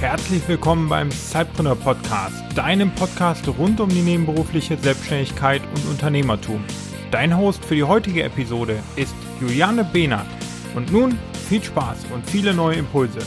Herzlich 0.00 0.48
willkommen 0.48 0.88
beim 0.88 1.10
Zeitpreneur 1.10 1.76
Podcast, 1.76 2.34
deinem 2.54 2.90
Podcast 2.94 3.46
rund 3.48 3.80
um 3.80 3.88
die 3.88 4.00
nebenberufliche 4.00 4.76
Selbstständigkeit 4.78 5.62
und 5.74 5.86
Unternehmertum. 5.90 6.64
Dein 7.10 7.36
Host 7.36 7.64
für 7.64 7.74
die 7.74 7.84
heutige 7.84 8.22
Episode 8.22 8.82
ist 8.96 9.14
Juliane 9.40 9.84
Behnert. 9.84 10.26
Und 10.74 10.90
nun 10.90 11.18
viel 11.48 11.62
Spaß 11.62 12.06
und 12.14 12.28
viele 12.28 12.54
neue 12.54 12.76
Impulse. 12.76 13.18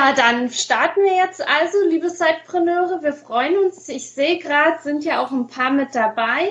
Ja, 0.00 0.14
dann 0.14 0.48
starten 0.48 1.02
wir 1.02 1.14
jetzt 1.14 1.46
also, 1.46 1.76
liebe 1.86 2.08
Zeitpreneure. 2.08 3.02
Wir 3.02 3.12
freuen 3.12 3.58
uns. 3.58 3.86
Ich 3.90 4.12
sehe 4.12 4.38
gerade, 4.38 4.82
sind 4.82 5.04
ja 5.04 5.22
auch 5.22 5.30
ein 5.30 5.46
paar 5.46 5.70
mit 5.70 5.94
dabei. 5.94 6.48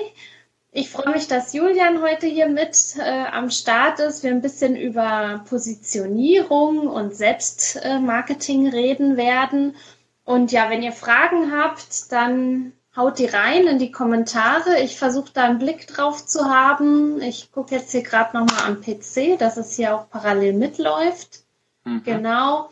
Ich 0.70 0.88
freue 0.88 1.14
mich, 1.14 1.26
dass 1.26 1.52
Julian 1.52 2.00
heute 2.00 2.28
hier 2.28 2.46
mit 2.46 2.94
äh, 2.96 3.24
am 3.32 3.50
Start 3.50 3.98
ist. 3.98 4.22
Wir 4.22 4.30
ein 4.30 4.40
bisschen 4.40 4.76
über 4.76 5.44
Positionierung 5.48 6.86
und 6.86 7.16
Selbstmarketing 7.16 8.66
äh, 8.66 8.70
reden 8.70 9.16
werden. 9.16 9.74
Und 10.22 10.52
ja, 10.52 10.70
wenn 10.70 10.84
ihr 10.84 10.92
Fragen 10.92 11.50
habt, 11.50 12.12
dann 12.12 12.72
haut 12.96 13.18
die 13.18 13.26
rein 13.26 13.66
in 13.66 13.80
die 13.80 13.90
Kommentare. 13.90 14.78
Ich 14.80 14.96
versuche 14.96 15.32
da 15.34 15.42
einen 15.42 15.58
Blick 15.58 15.88
drauf 15.88 16.24
zu 16.24 16.44
haben. 16.44 17.20
Ich 17.20 17.50
gucke 17.50 17.74
jetzt 17.74 17.90
hier 17.90 18.04
gerade 18.04 18.36
nochmal 18.36 18.64
am 18.68 18.80
PC, 18.80 19.40
dass 19.40 19.56
es 19.56 19.74
hier 19.74 19.96
auch 19.96 20.08
parallel 20.08 20.52
mitläuft. 20.52 21.42
Mhm. 21.82 22.04
Genau. 22.04 22.70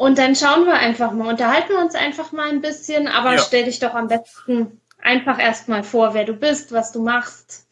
Und 0.00 0.16
dann 0.16 0.34
schauen 0.34 0.64
wir 0.64 0.72
einfach 0.72 1.12
mal, 1.12 1.28
unterhalten 1.28 1.74
wir 1.74 1.78
uns 1.78 1.94
einfach 1.94 2.32
mal 2.32 2.48
ein 2.48 2.62
bisschen, 2.62 3.06
aber 3.06 3.34
ja. 3.34 3.38
stell 3.38 3.66
dich 3.66 3.80
doch 3.80 3.92
am 3.92 4.08
besten 4.08 4.80
einfach 4.98 5.38
erstmal 5.38 5.82
vor, 5.82 6.14
wer 6.14 6.24
du 6.24 6.32
bist, 6.32 6.72
was 6.72 6.90
du 6.90 7.02
machst, 7.02 7.66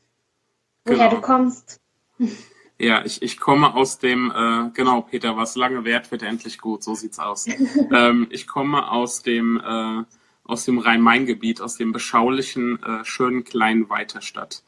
woher 0.85 1.09
genau. 1.09 1.11
du 1.15 1.21
kommst. 1.23 1.81
Ja, 2.79 3.03
ich, 3.03 3.23
ich 3.23 3.41
komme 3.41 3.75
aus 3.75 3.99
dem, 3.99 4.31
äh, 4.31 4.69
genau, 4.75 5.01
Peter, 5.01 5.39
was 5.39 5.57
lange 5.57 5.87
währt, 5.87 6.11
wird 6.11 6.23
endlich 6.23 6.59
gut, 6.59 6.85
so 6.85 6.95
sieht's 6.95 7.19
aus. 7.19 7.47
ähm, 7.93 8.27
ich 8.29 8.47
komme 8.47 8.91
aus 8.91 9.23
dem, 9.23 9.59
äh, 9.59 10.05
aus 10.45 10.67
dem 10.67 10.81
Rhein-Main-Gebiet, 10.81 11.63
aus 11.63 11.79
dem 11.79 11.93
beschaulichen, 11.93 12.79
äh, 12.83 13.07
schönen 13.07 13.45
kleinen 13.45 13.89
Weiterstadt. 13.89 14.65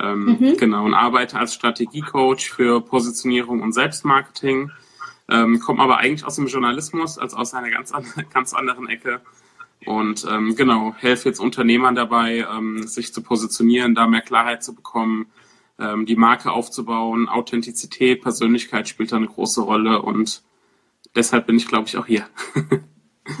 Ähm, 0.00 0.38
mhm. 0.40 0.56
Genau, 0.56 0.86
und 0.86 0.94
arbeite 0.94 1.38
als 1.38 1.52
Strategiecoach 1.52 2.50
für 2.50 2.80
Positionierung 2.80 3.60
und 3.60 3.72
Selbstmarketing. 3.72 4.70
Ähm, 5.30 5.60
komme 5.60 5.82
aber 5.82 5.98
eigentlich 5.98 6.24
aus 6.24 6.36
dem 6.36 6.46
Journalismus, 6.46 7.18
also 7.18 7.36
aus 7.36 7.54
einer 7.54 7.70
ganz, 7.70 7.92
ganz 8.32 8.54
anderen 8.54 8.88
Ecke. 8.88 9.20
Und 9.86 10.26
ähm, 10.30 10.54
genau, 10.56 10.94
helfe 10.96 11.28
jetzt 11.28 11.40
Unternehmern 11.40 11.94
dabei, 11.94 12.46
ähm, 12.50 12.86
sich 12.86 13.12
zu 13.12 13.22
positionieren, 13.22 13.94
da 13.94 14.06
mehr 14.06 14.22
Klarheit 14.22 14.62
zu 14.62 14.74
bekommen, 14.74 15.26
ähm, 15.78 16.06
die 16.06 16.16
Marke 16.16 16.52
aufzubauen. 16.52 17.28
Authentizität, 17.28 18.22
Persönlichkeit 18.22 18.88
spielt 18.88 19.12
da 19.12 19.16
eine 19.16 19.26
große 19.26 19.60
Rolle 19.60 20.02
und 20.02 20.42
deshalb 21.14 21.46
bin 21.46 21.56
ich, 21.56 21.68
glaube 21.68 21.86
ich, 21.88 21.96
auch 21.96 22.06
hier. 22.06 22.26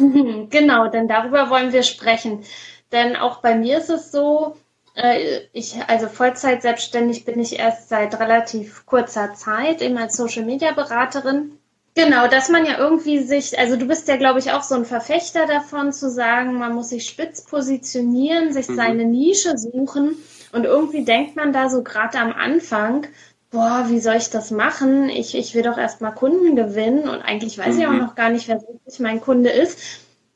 genau, 0.50 0.88
denn 0.88 1.08
darüber 1.08 1.50
wollen 1.50 1.72
wir 1.72 1.82
sprechen. 1.82 2.44
Denn 2.92 3.16
auch 3.16 3.40
bei 3.40 3.56
mir 3.56 3.78
ist 3.78 3.90
es 3.90 4.12
so, 4.12 4.56
äh, 4.94 5.40
ich, 5.52 5.76
also 5.88 6.08
Vollzeit 6.08 6.62
selbstständig 6.62 7.24
bin 7.24 7.40
ich 7.40 7.58
erst 7.58 7.88
seit 7.88 8.18
relativ 8.18 8.86
kurzer 8.86 9.34
Zeit, 9.34 9.82
eben 9.82 9.96
als 9.96 10.16
Social 10.16 10.44
Media 10.44 10.72
Beraterin. 10.72 11.58
Genau, 11.96 12.26
dass 12.26 12.48
man 12.48 12.66
ja 12.66 12.76
irgendwie 12.76 13.20
sich, 13.20 13.56
also 13.56 13.76
du 13.76 13.86
bist 13.86 14.08
ja, 14.08 14.16
glaube 14.16 14.40
ich, 14.40 14.50
auch 14.50 14.64
so 14.64 14.74
ein 14.74 14.84
Verfechter 14.84 15.46
davon 15.46 15.92
zu 15.92 16.10
sagen, 16.10 16.58
man 16.58 16.74
muss 16.74 16.88
sich 16.88 17.06
spitz 17.06 17.42
positionieren, 17.42 18.52
sich 18.52 18.68
mhm. 18.68 18.76
seine 18.76 19.04
Nische 19.04 19.56
suchen 19.56 20.16
und 20.50 20.64
irgendwie 20.64 21.04
denkt 21.04 21.36
man 21.36 21.52
da 21.52 21.68
so 21.68 21.84
gerade 21.84 22.18
am 22.18 22.32
Anfang, 22.32 23.06
boah, 23.50 23.86
wie 23.88 24.00
soll 24.00 24.16
ich 24.16 24.30
das 24.30 24.50
machen? 24.50 25.08
Ich, 25.08 25.36
ich 25.36 25.54
will 25.54 25.62
doch 25.62 25.78
erstmal 25.78 26.14
Kunden 26.14 26.56
gewinnen 26.56 27.08
und 27.08 27.22
eigentlich 27.22 27.58
weiß 27.58 27.76
mhm. 27.76 27.80
ich 27.80 27.86
auch 27.86 27.92
mhm. 27.92 27.98
noch 27.98 28.14
gar 28.16 28.30
nicht, 28.30 28.48
wer 28.48 28.60
wirklich 28.60 28.98
mein 28.98 29.20
Kunde 29.20 29.50
ist. 29.50 29.78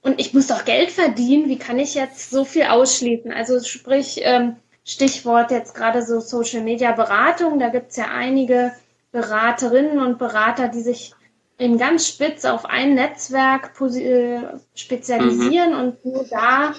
Und 0.01 0.21
ich 0.21 0.33
muss 0.33 0.47
doch 0.47 0.65
Geld 0.65 0.93
verdienen. 0.93 1.49
Wie 1.49 1.59
kann 1.59 1.81
ich 1.81 1.95
jetzt 1.95 2.31
so 2.31 2.45
viel 2.45 2.65
ausschließen? 2.65 3.33
Also 3.33 3.61
sprich, 3.61 4.21
ähm, 4.23 4.55
Stichwort 4.85 5.51
jetzt 5.51 5.75
gerade 5.75 6.03
so 6.03 6.21
Social 6.21 6.63
Media 6.63 6.93
Beratung, 6.93 7.59
da 7.59 7.69
gibt's 7.69 7.97
ja 7.97 8.07
einige 8.07 8.73
Beraterinnen 9.11 9.99
und 9.99 10.19
Berater, 10.19 10.69
die 10.69 10.81
sich 10.81 11.13
eben 11.59 11.79
ganz 11.79 12.07
spitz 12.07 12.45
auf 12.45 12.65
ein 12.65 12.95
Netzwerk 12.95 13.73
äh, 13.81 14.43
spezialisieren 14.75 15.73
mhm. 15.73 15.79
und 15.79 16.05
nur 16.05 16.25
da 16.25 16.75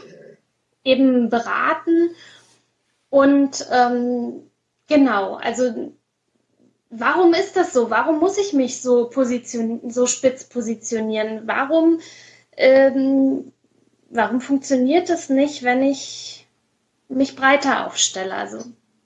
eben 0.84 1.30
beraten. 1.30 2.12
Und 3.10 3.68
ähm, 3.72 4.44
genau, 4.88 5.36
also 5.36 5.94
warum 6.90 7.34
ist 7.34 7.56
das 7.56 7.74
so? 7.74 7.90
Warum 7.90 8.20
muss 8.20 8.38
ich 8.38 8.54
mich 8.54 8.82
so 8.82 9.10
positionieren, 9.10 9.92
so 9.92 10.06
spitz 10.06 10.46
positionieren? 10.46 11.42
Warum, 11.46 12.00
ähm, 12.56 13.52
warum 14.10 14.42
funktioniert 14.42 15.10
das 15.10 15.30
nicht, 15.30 15.64
wenn 15.64 15.84
ich 15.84 16.48
mich 17.10 17.36
breiter 17.36 17.88
aufstelle? 17.88 18.34
Also 18.34 18.64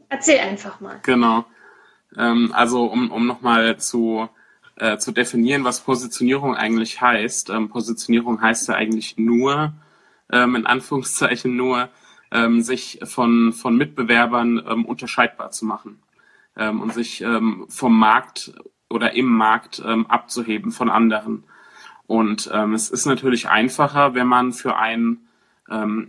erzähl 0.09 0.39
einfach 0.39 0.79
mal. 0.79 0.99
Genau. 1.03 1.45
Ähm, 2.17 2.51
also 2.53 2.85
um, 2.85 3.11
um 3.11 3.25
nochmal 3.25 3.77
zu 3.77 4.29
äh, 4.75 4.97
zu 4.97 5.11
definieren, 5.11 5.63
was 5.63 5.81
Positionierung 5.81 6.55
eigentlich 6.55 6.99
heißt. 6.99 7.51
Ähm, 7.51 7.69
Positionierung 7.69 8.41
heißt 8.41 8.67
ja 8.69 8.75
eigentlich 8.75 9.17
nur, 9.17 9.73
ähm, 10.31 10.55
in 10.55 10.65
Anführungszeichen 10.65 11.55
nur, 11.55 11.89
ähm, 12.31 12.61
sich 12.61 12.99
von, 13.03 13.53
von 13.53 13.77
Mitbewerbern 13.77 14.63
ähm, 14.67 14.85
unterscheidbar 14.85 15.51
zu 15.51 15.65
machen 15.65 16.01
ähm, 16.57 16.81
und 16.81 16.91
sich 16.91 17.21
ähm, 17.21 17.65
vom 17.69 17.97
Markt 17.97 18.53
oder 18.89 19.13
im 19.13 19.25
Markt 19.25 19.81
abzuheben 19.83 20.71
von 20.71 20.87
anderen. 20.87 21.45
Und 22.05 22.45
es 22.45 22.91
ist 22.91 23.07
natürlich 23.07 23.49
einfacher, 23.49 24.13
wenn 24.13 24.27
man 24.27 24.53
für 24.53 24.77
ein 24.77 25.21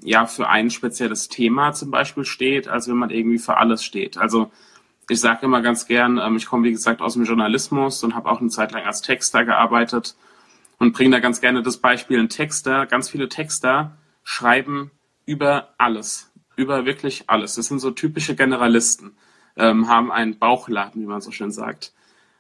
ja 0.02 0.26
für 0.26 0.50
ein 0.50 0.69
spezielles 0.69 1.31
Thema 1.31 1.72
zum 1.72 1.91
Beispiel 1.91 2.26
steht, 2.26 2.69
als 2.69 2.86
wenn 2.86 2.96
man 2.96 3.08
irgendwie 3.08 3.38
für 3.38 3.56
alles 3.56 3.82
steht. 3.82 4.19
Also 4.19 4.50
ich 5.09 5.20
sage 5.20 5.47
immer 5.47 5.60
ganz 5.62 5.87
gern, 5.87 6.19
ähm, 6.19 6.37
ich 6.37 6.47
komme 6.47 6.65
wie 6.65 6.72
gesagt 6.72 7.00
aus 7.00 7.15
dem 7.15 7.25
Journalismus 7.25 8.03
und 8.03 8.15
habe 8.15 8.31
auch 8.31 8.41
eine 8.41 8.50
Zeit 8.50 8.72
lang 8.72 8.84
als 8.84 9.03
Texter 9.03 9.44
gearbeitet 9.44 10.16
und 10.78 10.92
bringe 10.92 11.10
da 11.12 11.20
ganz 11.20 11.41
gerne 11.41 11.62
das 11.62 11.78
Beispiel, 11.78 12.19
ein 12.19 12.28
Texter, 12.28 12.87
ganz 12.87 13.10
viele 13.10 13.28
Texter 13.28 13.97
schreiben 14.22 14.91
über 15.26 15.75
alles, 15.78 16.32
über 16.56 16.84
wirklich 16.84 17.25
alles. 17.28 17.54
Das 17.54 17.66
sind 17.66 17.78
so 17.78 17.91
typische 17.91 18.34
Generalisten, 18.34 19.16
ähm, 19.56 19.88
haben 19.88 20.10
einen 20.10 20.38
Bauchladen, 20.38 21.03
wie 21.03 21.06
man 21.06 21.20
so 21.20 21.31
schön 21.31 21.50
sagt. 21.50 21.93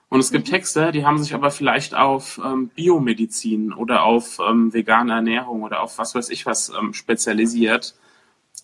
Und 0.08 0.20
es 0.20 0.30
gibt 0.30 0.46
mhm. 0.46 0.52
Texte, 0.52 0.92
die 0.92 1.04
haben 1.04 1.18
sich 1.18 1.34
aber 1.34 1.50
vielleicht 1.50 1.94
auf 1.94 2.40
ähm, 2.44 2.68
Biomedizin 2.68 3.72
oder 3.72 4.04
auf 4.04 4.38
ähm, 4.38 4.72
vegane 4.72 5.12
Ernährung 5.12 5.62
oder 5.62 5.80
auf 5.80 5.98
was 5.98 6.14
weiß 6.14 6.30
ich 6.30 6.46
was 6.46 6.70
ähm, 6.70 6.92
spezialisiert. 6.92 7.94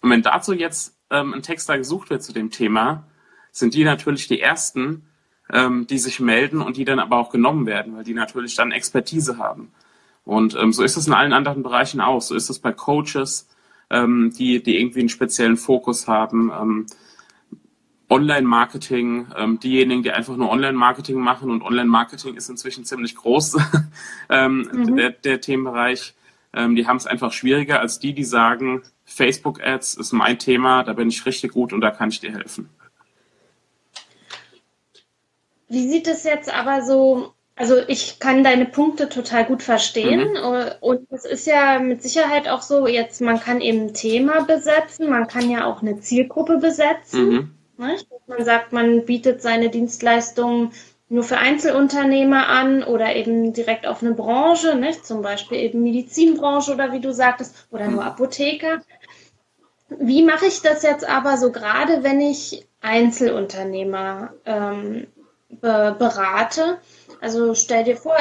Und 0.00 0.10
wenn 0.10 0.22
dazu 0.22 0.53
jetzt 0.53 0.97
ähm, 1.10 1.34
ein 1.34 1.43
Texter 1.43 1.77
gesucht 1.77 2.10
wird 2.10 2.22
zu 2.22 2.33
dem 2.33 2.50
Thema, 2.50 3.05
sind 3.53 3.75
die 3.75 3.84
natürlich 3.84 4.28
die 4.28 4.41
ersten, 4.41 5.06
ähm, 5.53 5.87
die 5.87 5.99
sich 5.99 6.21
melden 6.21 6.61
und 6.61 6.77
die 6.77 6.84
dann 6.84 6.99
aber 6.99 7.19
auch 7.19 7.31
genommen 7.31 7.66
werden, 7.66 7.97
weil 7.97 8.05
die 8.05 8.15
natürlich 8.15 8.55
dann 8.55 8.72
Expertise 8.72 9.38
haben. 9.38 9.72
Und 10.25 10.56
ähm, 10.56 10.72
so 10.72 10.83
ist 10.83 10.97
es 10.97 11.06
in 11.06 11.12
allen 11.12 11.33
anderen 11.33 11.62
Bereichen 11.62 12.00
auch. 12.00 12.21
So 12.21 12.34
ist 12.34 12.50
es 12.50 12.59
bei 12.59 12.72
Coaches, 12.72 13.49
ähm, 13.91 14.33
die, 14.37 14.62
die 14.62 14.78
irgendwie 14.78 15.00
einen 15.00 15.09
speziellen 15.09 15.56
Fokus 15.56 16.06
haben. 16.06 16.50
Ähm, 16.50 16.87
Online-Marketing, 18.10 19.28
ähm, 19.37 19.60
diejenigen, 19.60 20.03
die 20.03 20.10
einfach 20.10 20.37
nur 20.37 20.50
Online-Marketing 20.50 21.19
machen 21.19 21.50
und 21.50 21.62
Online-Marketing 21.62 22.34
ist 22.34 22.48
inzwischen 22.48 22.84
ziemlich 22.84 23.15
groß, 23.15 23.57
ähm, 24.28 24.69
mhm. 24.72 24.97
der, 24.97 25.10
der 25.10 25.41
Themenbereich. 25.41 26.15
Ähm, 26.53 26.74
die 26.74 26.89
haben 26.89 26.97
es 26.97 27.07
einfach 27.07 27.33
schwieriger 27.33 27.78
als 27.78 28.01
die, 28.01 28.13
die 28.13 28.24
sagen, 28.24 28.83
Facebook-Ads 29.04 29.95
ist 29.95 30.13
mein 30.13 30.41
Thema, 30.41 30.83
da 30.83 30.92
bin 30.92 31.09
ich 31.09 31.24
richtig 31.24 31.53
gut 31.53 31.72
und 31.72 31.80
da 31.80 31.92
kann 31.92 32.09
ich 32.09 32.19
dir 32.19 32.33
helfen. 32.33 32.69
Wie 35.71 35.89
sieht 35.89 36.09
es 36.09 36.25
jetzt 36.25 36.53
aber 36.53 36.83
so, 36.83 37.33
also 37.55 37.77
ich 37.87 38.19
kann 38.19 38.43
deine 38.43 38.67
Punkte 38.67 39.09
total 39.09 39.45
gut 39.45 39.63
verstehen 39.63 40.33
mhm. 40.33 40.72
und 40.81 41.07
es 41.13 41.25
ist 41.25 41.47
ja 41.47 41.78
mit 41.78 42.03
Sicherheit 42.03 42.49
auch 42.49 42.61
so, 42.61 42.89
jetzt 42.89 43.21
man 43.21 43.39
kann 43.39 43.61
eben 43.61 43.83
ein 43.83 43.95
Thema 43.95 44.43
besetzen, 44.43 45.09
man 45.09 45.28
kann 45.28 45.49
ja 45.49 45.67
auch 45.67 45.81
eine 45.81 46.01
Zielgruppe 46.01 46.59
besetzen. 46.59 47.31
Mhm. 47.31 47.51
Man 48.27 48.45
sagt, 48.45 48.72
man 48.72 49.05
bietet 49.05 49.43
seine 49.43 49.71
Dienstleistungen 49.71 50.72
nur 51.09 51.22
für 51.22 51.39
Einzelunternehmer 51.39 52.49
an 52.49 52.83
oder 52.83 53.15
eben 53.15 53.53
direkt 53.53 53.87
auf 53.87 54.03
eine 54.03 54.13
Branche, 54.13 54.75
nicht? 54.75 55.07
zum 55.07 55.22
Beispiel 55.22 55.59
eben 55.59 55.83
Medizinbranche 55.83 56.72
oder 56.75 56.93
wie 56.93 57.01
du 57.01 57.13
sagtest, 57.13 57.69
oder 57.71 57.87
nur 57.87 58.03
mhm. 58.03 58.09
Apotheker. 58.09 58.83
Wie 60.01 60.25
mache 60.25 60.47
ich 60.47 60.63
das 60.63 60.83
jetzt 60.83 61.09
aber 61.09 61.37
so 61.37 61.53
gerade, 61.53 62.03
wenn 62.03 62.21
ich 62.21 62.67
Einzelunternehmer 62.81 64.34
ähm, 64.45 65.07
be 65.50 65.94
berate 65.98 66.78
Also 67.20 67.54
stell 67.54 67.84
dir 67.84 67.97
vor, 67.97 68.16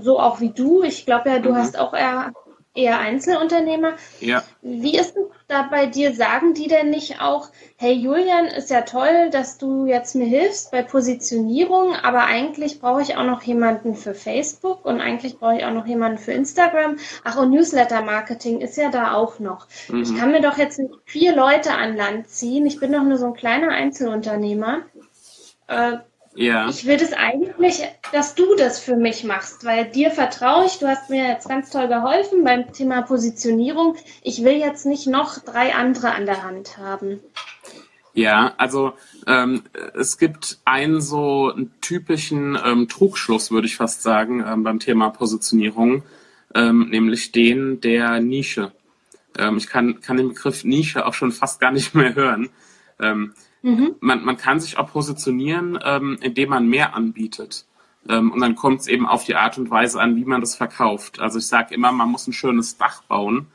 so 0.00 0.18
auch 0.18 0.40
wie 0.40 0.50
du, 0.50 0.82
ich 0.82 1.06
glaube 1.06 1.30
ja, 1.30 1.38
du 1.38 1.50
mhm. 1.50 1.56
hast 1.56 1.78
auch 1.78 1.94
eher 1.94 2.32
eher 2.74 2.98
Einzelunternehmer. 3.00 3.94
Ja. 4.20 4.44
Wie 4.62 4.96
ist 4.96 5.16
es 5.16 5.24
da 5.48 5.62
bei 5.62 5.86
dir? 5.86 6.14
Sagen 6.14 6.54
die 6.54 6.68
denn 6.68 6.90
nicht 6.90 7.20
auch, 7.20 7.48
hey 7.76 7.92
Julian, 7.92 8.46
ist 8.46 8.70
ja 8.70 8.82
toll, 8.82 9.30
dass 9.30 9.58
du 9.58 9.86
jetzt 9.86 10.14
mir 10.14 10.26
hilfst 10.26 10.70
bei 10.70 10.82
Positionierung, 10.82 11.96
aber 11.96 12.24
eigentlich 12.24 12.80
brauche 12.80 13.02
ich 13.02 13.16
auch 13.16 13.24
noch 13.24 13.42
jemanden 13.42 13.96
für 13.96 14.14
Facebook 14.14 14.84
und 14.84 15.00
eigentlich 15.00 15.38
brauche 15.38 15.56
ich 15.56 15.64
auch 15.64 15.72
noch 15.72 15.86
jemanden 15.86 16.18
für 16.18 16.32
Instagram. 16.32 16.96
Ach, 17.24 17.36
und 17.38 17.50
Newsletter-Marketing 17.50 18.60
ist 18.60 18.76
ja 18.76 18.90
da 18.90 19.14
auch 19.14 19.40
noch. 19.40 19.66
Mhm. 19.88 20.02
Ich 20.02 20.16
kann 20.16 20.30
mir 20.30 20.40
doch 20.40 20.56
jetzt 20.56 20.78
nicht 20.78 20.94
vier 21.04 21.34
Leute 21.34 21.72
an 21.72 21.96
Land 21.96 22.28
ziehen. 22.28 22.66
Ich 22.66 22.78
bin 22.78 22.92
doch 22.92 23.02
nur 23.02 23.18
so 23.18 23.26
ein 23.26 23.34
kleiner 23.34 23.70
Einzelunternehmer. 23.70 24.82
Äh, 25.66 25.98
ja. 26.34 26.68
Ich 26.68 26.86
will 26.86 26.96
das 26.96 27.12
eigentlich, 27.12 27.82
dass 28.12 28.34
du 28.34 28.54
das 28.54 28.78
für 28.78 28.96
mich 28.96 29.24
machst, 29.24 29.64
weil 29.64 29.90
dir 29.90 30.10
vertraue 30.10 30.66
ich. 30.66 30.78
Du 30.78 30.86
hast 30.86 31.10
mir 31.10 31.26
jetzt 31.26 31.48
ganz 31.48 31.70
toll 31.70 31.88
geholfen 31.88 32.44
beim 32.44 32.72
Thema 32.72 33.02
Positionierung. 33.02 33.96
Ich 34.22 34.44
will 34.44 34.54
jetzt 34.54 34.86
nicht 34.86 35.06
noch 35.06 35.38
drei 35.38 35.74
andere 35.74 36.12
an 36.12 36.26
der 36.26 36.42
Hand 36.42 36.78
haben. 36.78 37.20
Ja, 38.12 38.54
also 38.58 38.92
ähm, 39.26 39.62
es 39.94 40.18
gibt 40.18 40.58
einen 40.64 41.00
so 41.00 41.50
einen 41.50 41.72
typischen 41.80 42.58
ähm, 42.64 42.88
Trugschluss, 42.88 43.50
würde 43.50 43.66
ich 43.66 43.76
fast 43.76 44.02
sagen, 44.02 44.44
ähm, 44.46 44.62
beim 44.64 44.80
Thema 44.80 45.10
Positionierung, 45.10 46.02
ähm, 46.54 46.88
nämlich 46.90 47.32
den 47.32 47.80
der 47.80 48.20
Nische. 48.20 48.72
Ähm, 49.38 49.56
ich 49.58 49.68
kann, 49.68 50.00
kann 50.00 50.16
den 50.16 50.28
Begriff 50.28 50.64
Nische 50.64 51.06
auch 51.06 51.14
schon 51.14 51.30
fast 51.30 51.60
gar 51.60 51.70
nicht 51.70 51.94
mehr 51.94 52.14
hören. 52.14 52.50
Mhm. 53.62 53.96
Man, 54.00 54.24
man 54.24 54.36
kann 54.36 54.60
sich 54.60 54.78
auch 54.78 54.90
positionieren, 54.90 55.78
ähm, 55.84 56.18
indem 56.20 56.50
man 56.50 56.68
mehr 56.68 56.94
anbietet. 56.94 57.66
Ähm, 58.08 58.32
und 58.32 58.40
dann 58.40 58.54
kommt 58.54 58.80
es 58.80 58.86
eben 58.88 59.06
auf 59.06 59.24
die 59.24 59.34
Art 59.34 59.58
und 59.58 59.70
Weise 59.70 60.00
an, 60.00 60.16
wie 60.16 60.24
man 60.24 60.40
das 60.40 60.56
verkauft. 60.56 61.20
Also 61.20 61.38
ich 61.38 61.46
sage 61.46 61.74
immer, 61.74 61.92
man 61.92 62.10
muss 62.10 62.26
ein 62.26 62.32
schönes 62.32 62.78
Dach 62.78 63.02
bauen. 63.02 63.46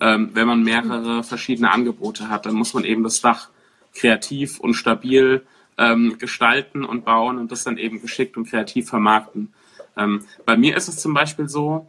Ähm, 0.00 0.30
wenn 0.34 0.46
man 0.46 0.62
mehrere 0.62 1.24
verschiedene 1.24 1.72
Angebote 1.72 2.28
hat, 2.28 2.46
dann 2.46 2.54
muss 2.54 2.74
man 2.74 2.84
eben 2.84 3.02
das 3.02 3.20
Dach 3.20 3.48
kreativ 3.94 4.60
und 4.60 4.74
stabil 4.74 5.44
ähm, 5.76 6.18
gestalten 6.18 6.84
und 6.84 7.04
bauen 7.04 7.38
und 7.38 7.50
das 7.50 7.64
dann 7.64 7.78
eben 7.78 8.00
geschickt 8.00 8.36
und 8.36 8.48
kreativ 8.48 8.88
vermarkten. 8.88 9.52
Ähm, 9.96 10.24
bei 10.44 10.56
mir 10.56 10.76
ist 10.76 10.88
es 10.88 11.00
zum 11.00 11.14
Beispiel 11.14 11.48
so, 11.48 11.88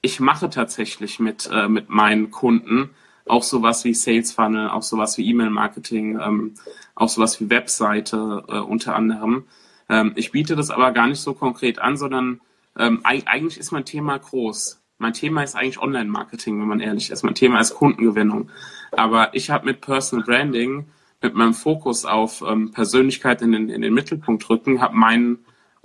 ich 0.00 0.18
mache 0.18 0.50
tatsächlich 0.50 1.20
mit, 1.20 1.48
äh, 1.52 1.68
mit 1.68 1.88
meinen 1.88 2.30
Kunden 2.30 2.90
auch 3.26 3.42
sowas 3.42 3.84
wie 3.84 3.94
Sales 3.94 4.32
Funnel, 4.32 4.70
auch 4.70 4.82
sowas 4.82 5.18
wie 5.18 5.28
E-Mail-Marketing, 5.28 6.18
ähm, 6.20 6.54
auch 6.94 7.08
sowas 7.08 7.40
wie 7.40 7.50
Webseite 7.50 8.44
äh, 8.48 8.58
unter 8.58 8.94
anderem. 8.94 9.44
Ähm, 9.88 10.12
ich 10.16 10.32
biete 10.32 10.56
das 10.56 10.70
aber 10.70 10.92
gar 10.92 11.06
nicht 11.06 11.20
so 11.20 11.34
konkret 11.34 11.78
an, 11.78 11.96
sondern 11.96 12.40
ähm, 12.78 13.00
eigentlich 13.04 13.58
ist 13.58 13.72
mein 13.72 13.84
Thema 13.84 14.18
groß. 14.18 14.80
Mein 14.98 15.12
Thema 15.12 15.42
ist 15.42 15.56
eigentlich 15.56 15.80
Online-Marketing, 15.80 16.60
wenn 16.60 16.68
man 16.68 16.80
ehrlich 16.80 17.10
ist. 17.10 17.22
Mein 17.22 17.34
Thema 17.34 17.60
ist 17.60 17.74
Kundengewinnung. 17.74 18.50
Aber 18.92 19.34
ich 19.34 19.50
habe 19.50 19.66
mit 19.66 19.80
Personal 19.80 20.24
Branding, 20.24 20.86
mit 21.22 21.34
meinem 21.34 21.54
Fokus 21.54 22.04
auf 22.04 22.42
ähm, 22.46 22.70
Persönlichkeit 22.72 23.42
in 23.42 23.52
den, 23.52 23.68
in 23.68 23.82
den 23.82 23.94
Mittelpunkt 23.94 24.48
rücken, 24.48 24.80
habe 24.80 24.96
meinen 24.96 25.38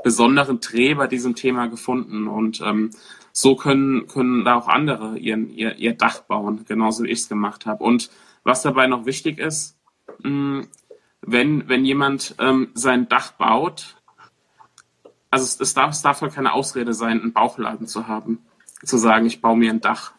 besonderen 0.03 0.59
Dreh 0.59 0.93
bei 0.93 1.07
diesem 1.07 1.35
Thema 1.35 1.67
gefunden. 1.67 2.27
Und 2.27 2.61
ähm, 2.61 2.91
so 3.31 3.55
können, 3.55 4.07
können 4.07 4.43
da 4.43 4.55
auch 4.55 4.67
andere 4.67 5.17
ihren, 5.17 5.49
ihr, 5.49 5.75
ihr 5.77 5.93
Dach 5.93 6.21
bauen, 6.21 6.65
genauso 6.67 7.03
wie 7.03 7.09
ich 7.09 7.19
es 7.19 7.29
gemacht 7.29 7.65
habe. 7.65 7.83
Und 7.83 8.09
was 8.43 8.61
dabei 8.61 8.87
noch 8.87 9.05
wichtig 9.05 9.39
ist, 9.39 9.77
mh, 10.23 10.65
wenn, 11.21 11.69
wenn 11.69 11.85
jemand 11.85 12.35
ähm, 12.39 12.69
sein 12.73 13.07
Dach 13.07 13.31
baut, 13.33 13.97
also 15.29 15.45
es, 15.45 15.59
es, 15.59 15.73
darf, 15.73 15.91
es 15.91 16.01
darf 16.01 16.21
halt 16.21 16.33
keine 16.33 16.53
Ausrede 16.53 16.93
sein, 16.93 17.21
einen 17.21 17.33
Bauchladen 17.33 17.87
zu 17.87 18.07
haben, 18.07 18.39
zu 18.83 18.97
sagen, 18.97 19.25
ich 19.25 19.41
baue 19.41 19.57
mir 19.57 19.71
ein 19.71 19.81
Dach. 19.81 20.13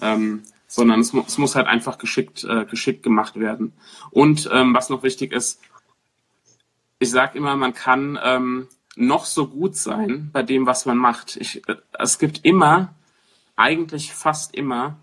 Ähm, 0.00 0.42
sondern 0.70 1.00
es, 1.00 1.12
mu 1.12 1.24
es 1.26 1.36
muss 1.36 1.56
halt 1.56 1.66
einfach 1.66 1.98
geschickt, 1.98 2.44
äh, 2.44 2.64
geschickt 2.64 3.02
gemacht 3.02 3.38
werden. 3.38 3.72
Und 4.10 4.48
ähm, 4.52 4.72
was 4.72 4.88
noch 4.88 5.02
wichtig 5.02 5.32
ist, 5.32 5.60
ich 7.00 7.10
sage 7.10 7.36
immer, 7.36 7.56
man 7.56 7.74
kann 7.74 8.18
ähm, 8.22 8.68
noch 9.00 9.24
so 9.24 9.46
gut 9.46 9.76
sein 9.76 10.30
bei 10.32 10.42
dem, 10.42 10.66
was 10.66 10.86
man 10.86 10.98
macht. 10.98 11.36
Ich, 11.36 11.66
äh, 11.68 11.76
es 11.98 12.18
gibt 12.18 12.44
immer, 12.44 12.94
eigentlich 13.56 14.12
fast 14.12 14.54
immer, 14.54 14.96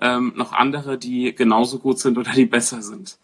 ähm, 0.00 0.32
noch 0.36 0.52
andere, 0.52 0.98
die 0.98 1.34
genauso 1.34 1.78
gut 1.78 1.98
sind 1.98 2.18
oder 2.18 2.32
die 2.32 2.46
besser 2.46 2.82
sind. 2.82 3.18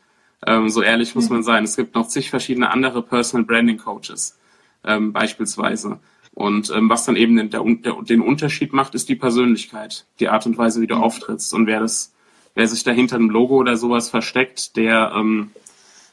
Ähm, 0.46 0.68
so 0.68 0.82
ehrlich 0.82 1.14
muss 1.14 1.30
man 1.30 1.42
sein. 1.42 1.64
Es 1.64 1.76
gibt 1.76 1.94
noch 1.94 2.08
zig 2.08 2.30
verschiedene 2.30 2.70
andere 2.70 3.02
Personal 3.02 3.44
Branding 3.44 3.78
Coaches 3.78 4.38
ähm, 4.84 5.12
beispielsweise. 5.12 6.00
Und 6.34 6.70
ähm, 6.70 6.88
was 6.88 7.04
dann 7.04 7.16
eben 7.16 7.36
den, 7.36 7.50
der, 7.50 7.62
der, 7.62 8.02
den 8.02 8.22
Unterschied 8.22 8.72
macht, 8.72 8.94
ist 8.94 9.08
die 9.08 9.16
Persönlichkeit, 9.16 10.06
die 10.18 10.28
Art 10.28 10.46
und 10.46 10.56
Weise, 10.56 10.80
wie 10.80 10.86
du 10.86 10.96
mhm. 10.96 11.02
auftrittst. 11.02 11.52
Und 11.52 11.66
wer 11.66 11.80
das, 11.80 12.14
wer 12.54 12.66
sich 12.66 12.84
da 12.84 12.90
hinter 12.90 13.16
einem 13.16 13.30
Logo 13.30 13.56
oder 13.56 13.76
sowas 13.76 14.08
versteckt, 14.08 14.76
der 14.76 15.12
ähm, 15.14 15.50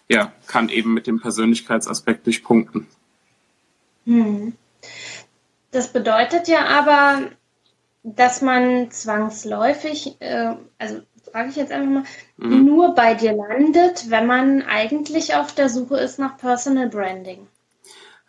ja, 0.10 0.34
kann 0.48 0.70
eben 0.70 0.94
mit 0.94 1.08
dem 1.08 1.22
Persönlichkeitsaspekt 1.22 2.26
durchpunkten. 2.26 2.88
Hm. 4.10 4.54
Das 5.72 5.90
bedeutet 5.90 6.48
ja 6.48 6.66
aber, 6.66 7.30
dass 8.02 8.42
man 8.42 8.90
zwangsläufig, 8.90 10.16
äh, 10.20 10.56
also 10.80 11.02
frage 11.32 11.50
ich 11.50 11.56
jetzt 11.56 11.72
einfach 11.72 11.90
mal, 11.90 12.04
mhm. 12.38 12.66
nur 12.66 12.96
bei 12.96 13.14
dir 13.14 13.34
landet, 13.34 14.10
wenn 14.10 14.26
man 14.26 14.64
eigentlich 14.64 15.36
auf 15.36 15.54
der 15.54 15.70
Suche 15.70 15.98
ist 15.98 16.18
nach 16.18 16.38
Personal 16.38 16.90
Branding. 16.90 17.48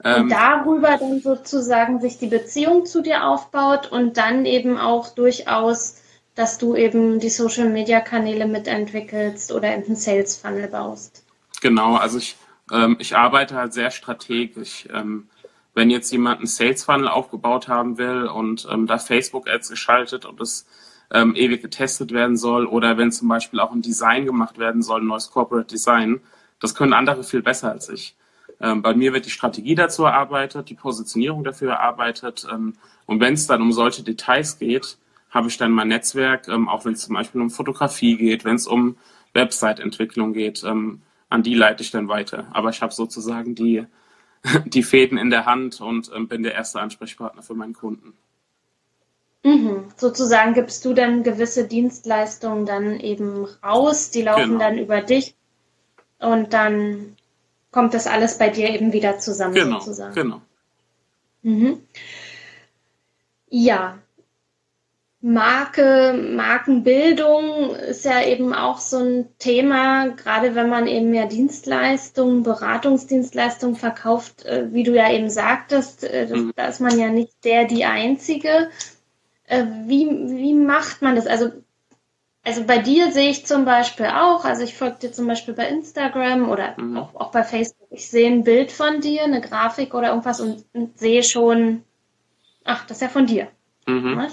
Ähm, 0.04 0.24
und 0.24 0.28
darüber 0.28 0.98
dann 0.98 1.20
sozusagen 1.20 2.00
sich 2.00 2.18
die 2.18 2.26
Beziehung 2.26 2.84
zu 2.84 3.00
dir 3.00 3.24
aufbaut 3.24 3.90
und 3.90 4.18
dann 4.18 4.44
eben 4.44 4.76
auch 4.76 5.14
durchaus, 5.14 6.02
dass 6.34 6.58
du 6.58 6.76
eben 6.76 7.20
die 7.20 7.30
Social 7.30 7.70
Media 7.70 8.00
Kanäle 8.00 8.46
mitentwickelst 8.46 9.50
oder 9.50 9.68
einen 9.68 9.96
Sales 9.96 10.36
Funnel 10.36 10.68
baust. 10.68 11.24
Genau, 11.62 11.94
also 11.96 12.18
ich, 12.18 12.36
ähm, 12.70 12.96
ich 12.98 13.16
arbeite 13.16 13.54
halt 13.54 13.72
sehr 13.72 13.90
strategisch. 13.90 14.86
Ähm, 14.92 15.28
wenn 15.74 15.90
jetzt 15.90 16.10
jemand 16.10 16.38
einen 16.38 16.46
Sales 16.46 16.84
Funnel 16.84 17.08
aufgebaut 17.08 17.68
haben 17.68 17.98
will 17.98 18.26
und 18.26 18.66
ähm, 18.70 18.86
da 18.86 18.98
Facebook 18.98 19.48
Ads 19.48 19.70
geschaltet 19.70 20.24
und 20.24 20.40
es 20.40 20.66
ähm, 21.12 21.34
ewig 21.34 21.62
getestet 21.62 22.12
werden 22.12 22.36
soll 22.36 22.66
oder 22.66 22.98
wenn 22.98 23.12
zum 23.12 23.28
Beispiel 23.28 23.60
auch 23.60 23.72
ein 23.72 23.82
Design 23.82 24.26
gemacht 24.26 24.58
werden 24.58 24.82
soll, 24.82 25.00
ein 25.00 25.06
neues 25.06 25.30
Corporate 25.30 25.66
Design, 25.66 26.20
das 26.60 26.74
können 26.74 26.92
andere 26.92 27.24
viel 27.24 27.42
besser 27.42 27.70
als 27.70 27.88
ich. 27.88 28.16
Ähm, 28.60 28.82
bei 28.82 28.94
mir 28.94 29.12
wird 29.12 29.26
die 29.26 29.30
Strategie 29.30 29.74
dazu 29.74 30.04
erarbeitet, 30.04 30.68
die 30.68 30.74
Positionierung 30.74 31.44
dafür 31.44 31.72
erarbeitet 31.72 32.46
ähm, 32.50 32.74
und 33.06 33.20
wenn 33.20 33.34
es 33.34 33.46
dann 33.46 33.62
um 33.62 33.72
solche 33.72 34.02
Details 34.02 34.58
geht, 34.58 34.98
habe 35.30 35.48
ich 35.48 35.56
dann 35.56 35.72
mein 35.72 35.88
Netzwerk, 35.88 36.48
ähm, 36.48 36.68
auch 36.68 36.84
wenn 36.84 36.92
es 36.92 37.02
zum 37.02 37.14
Beispiel 37.14 37.40
um 37.40 37.50
Fotografie 37.50 38.16
geht, 38.16 38.44
wenn 38.44 38.56
es 38.56 38.66
um 38.66 38.96
Website-Entwicklung 39.32 40.32
geht, 40.32 40.64
ähm, 40.64 41.02
an 41.28 41.42
die 41.42 41.54
leite 41.54 41.82
ich 41.82 41.92
dann 41.92 42.08
weiter. 42.08 42.48
Aber 42.52 42.70
ich 42.70 42.82
habe 42.82 42.92
sozusagen 42.92 43.54
die 43.54 43.86
die 44.66 44.82
Fäden 44.82 45.18
in 45.18 45.30
der 45.30 45.46
Hand 45.46 45.80
und 45.80 46.10
ähm, 46.14 46.28
bin 46.28 46.42
der 46.42 46.54
erste 46.54 46.80
Ansprechpartner 46.80 47.42
für 47.42 47.54
meinen 47.54 47.74
Kunden. 47.74 48.14
Mhm. 49.42 49.84
Sozusagen 49.96 50.54
gibst 50.54 50.84
du 50.84 50.92
dann 50.92 51.22
gewisse 51.22 51.66
Dienstleistungen 51.66 52.66
dann 52.66 53.00
eben 53.00 53.46
raus, 53.64 54.10
die 54.10 54.22
laufen 54.22 54.52
genau. 54.52 54.58
dann 54.58 54.78
über 54.78 55.00
dich 55.00 55.34
und 56.18 56.52
dann 56.52 57.16
kommt 57.70 57.94
das 57.94 58.06
alles 58.06 58.36
bei 58.36 58.50
dir 58.50 58.68
eben 58.68 58.92
wieder 58.92 59.18
zusammen 59.18 59.54
genau, 59.54 59.78
sozusagen. 59.78 60.14
Genau. 60.14 60.42
Mhm. 61.42 61.80
Ja, 63.48 63.98
Marke, 65.22 66.14
Markenbildung 66.14 67.74
ist 67.74 68.06
ja 68.06 68.24
eben 68.24 68.54
auch 68.54 68.78
so 68.78 68.98
ein 68.98 69.28
Thema, 69.38 70.08
gerade 70.08 70.54
wenn 70.54 70.70
man 70.70 70.86
eben 70.86 71.10
mehr 71.10 71.26
Dienstleistungen, 71.26 72.42
Beratungsdienstleistungen 72.42 73.76
verkauft, 73.76 74.46
äh, 74.46 74.72
wie 74.72 74.82
du 74.82 74.94
ja 74.94 75.12
eben 75.12 75.28
sagtest, 75.28 76.04
äh, 76.04 76.26
mhm. 76.26 76.52
da 76.56 76.68
ist 76.68 76.80
man 76.80 76.98
ja 76.98 77.10
nicht 77.10 77.44
der, 77.44 77.66
die 77.66 77.84
Einzige. 77.84 78.70
Äh, 79.44 79.66
wie, 79.84 80.08
wie 80.08 80.54
macht 80.54 81.02
man 81.02 81.16
das? 81.16 81.26
Also, 81.26 81.50
also 82.42 82.64
bei 82.64 82.78
dir 82.78 83.12
sehe 83.12 83.28
ich 83.28 83.44
zum 83.44 83.66
Beispiel 83.66 84.06
auch, 84.06 84.46
also 84.46 84.62
ich 84.62 84.74
folge 84.74 85.00
dir 85.02 85.12
zum 85.12 85.26
Beispiel 85.26 85.52
bei 85.52 85.68
Instagram 85.68 86.48
oder 86.48 86.80
mhm. 86.80 86.96
auch, 86.96 87.14
auch 87.14 87.30
bei 87.30 87.44
Facebook, 87.44 87.88
ich 87.90 88.08
sehe 88.08 88.30
ein 88.30 88.44
Bild 88.44 88.72
von 88.72 89.02
dir, 89.02 89.24
eine 89.24 89.42
Grafik 89.42 89.92
oder 89.92 90.08
irgendwas 90.08 90.40
und, 90.40 90.64
und 90.72 90.98
sehe 90.98 91.22
schon, 91.22 91.84
ach, 92.64 92.86
das 92.86 92.96
ist 92.98 93.02
ja 93.02 93.08
von 93.08 93.26
dir. 93.26 93.48
Mhm. 93.86 94.26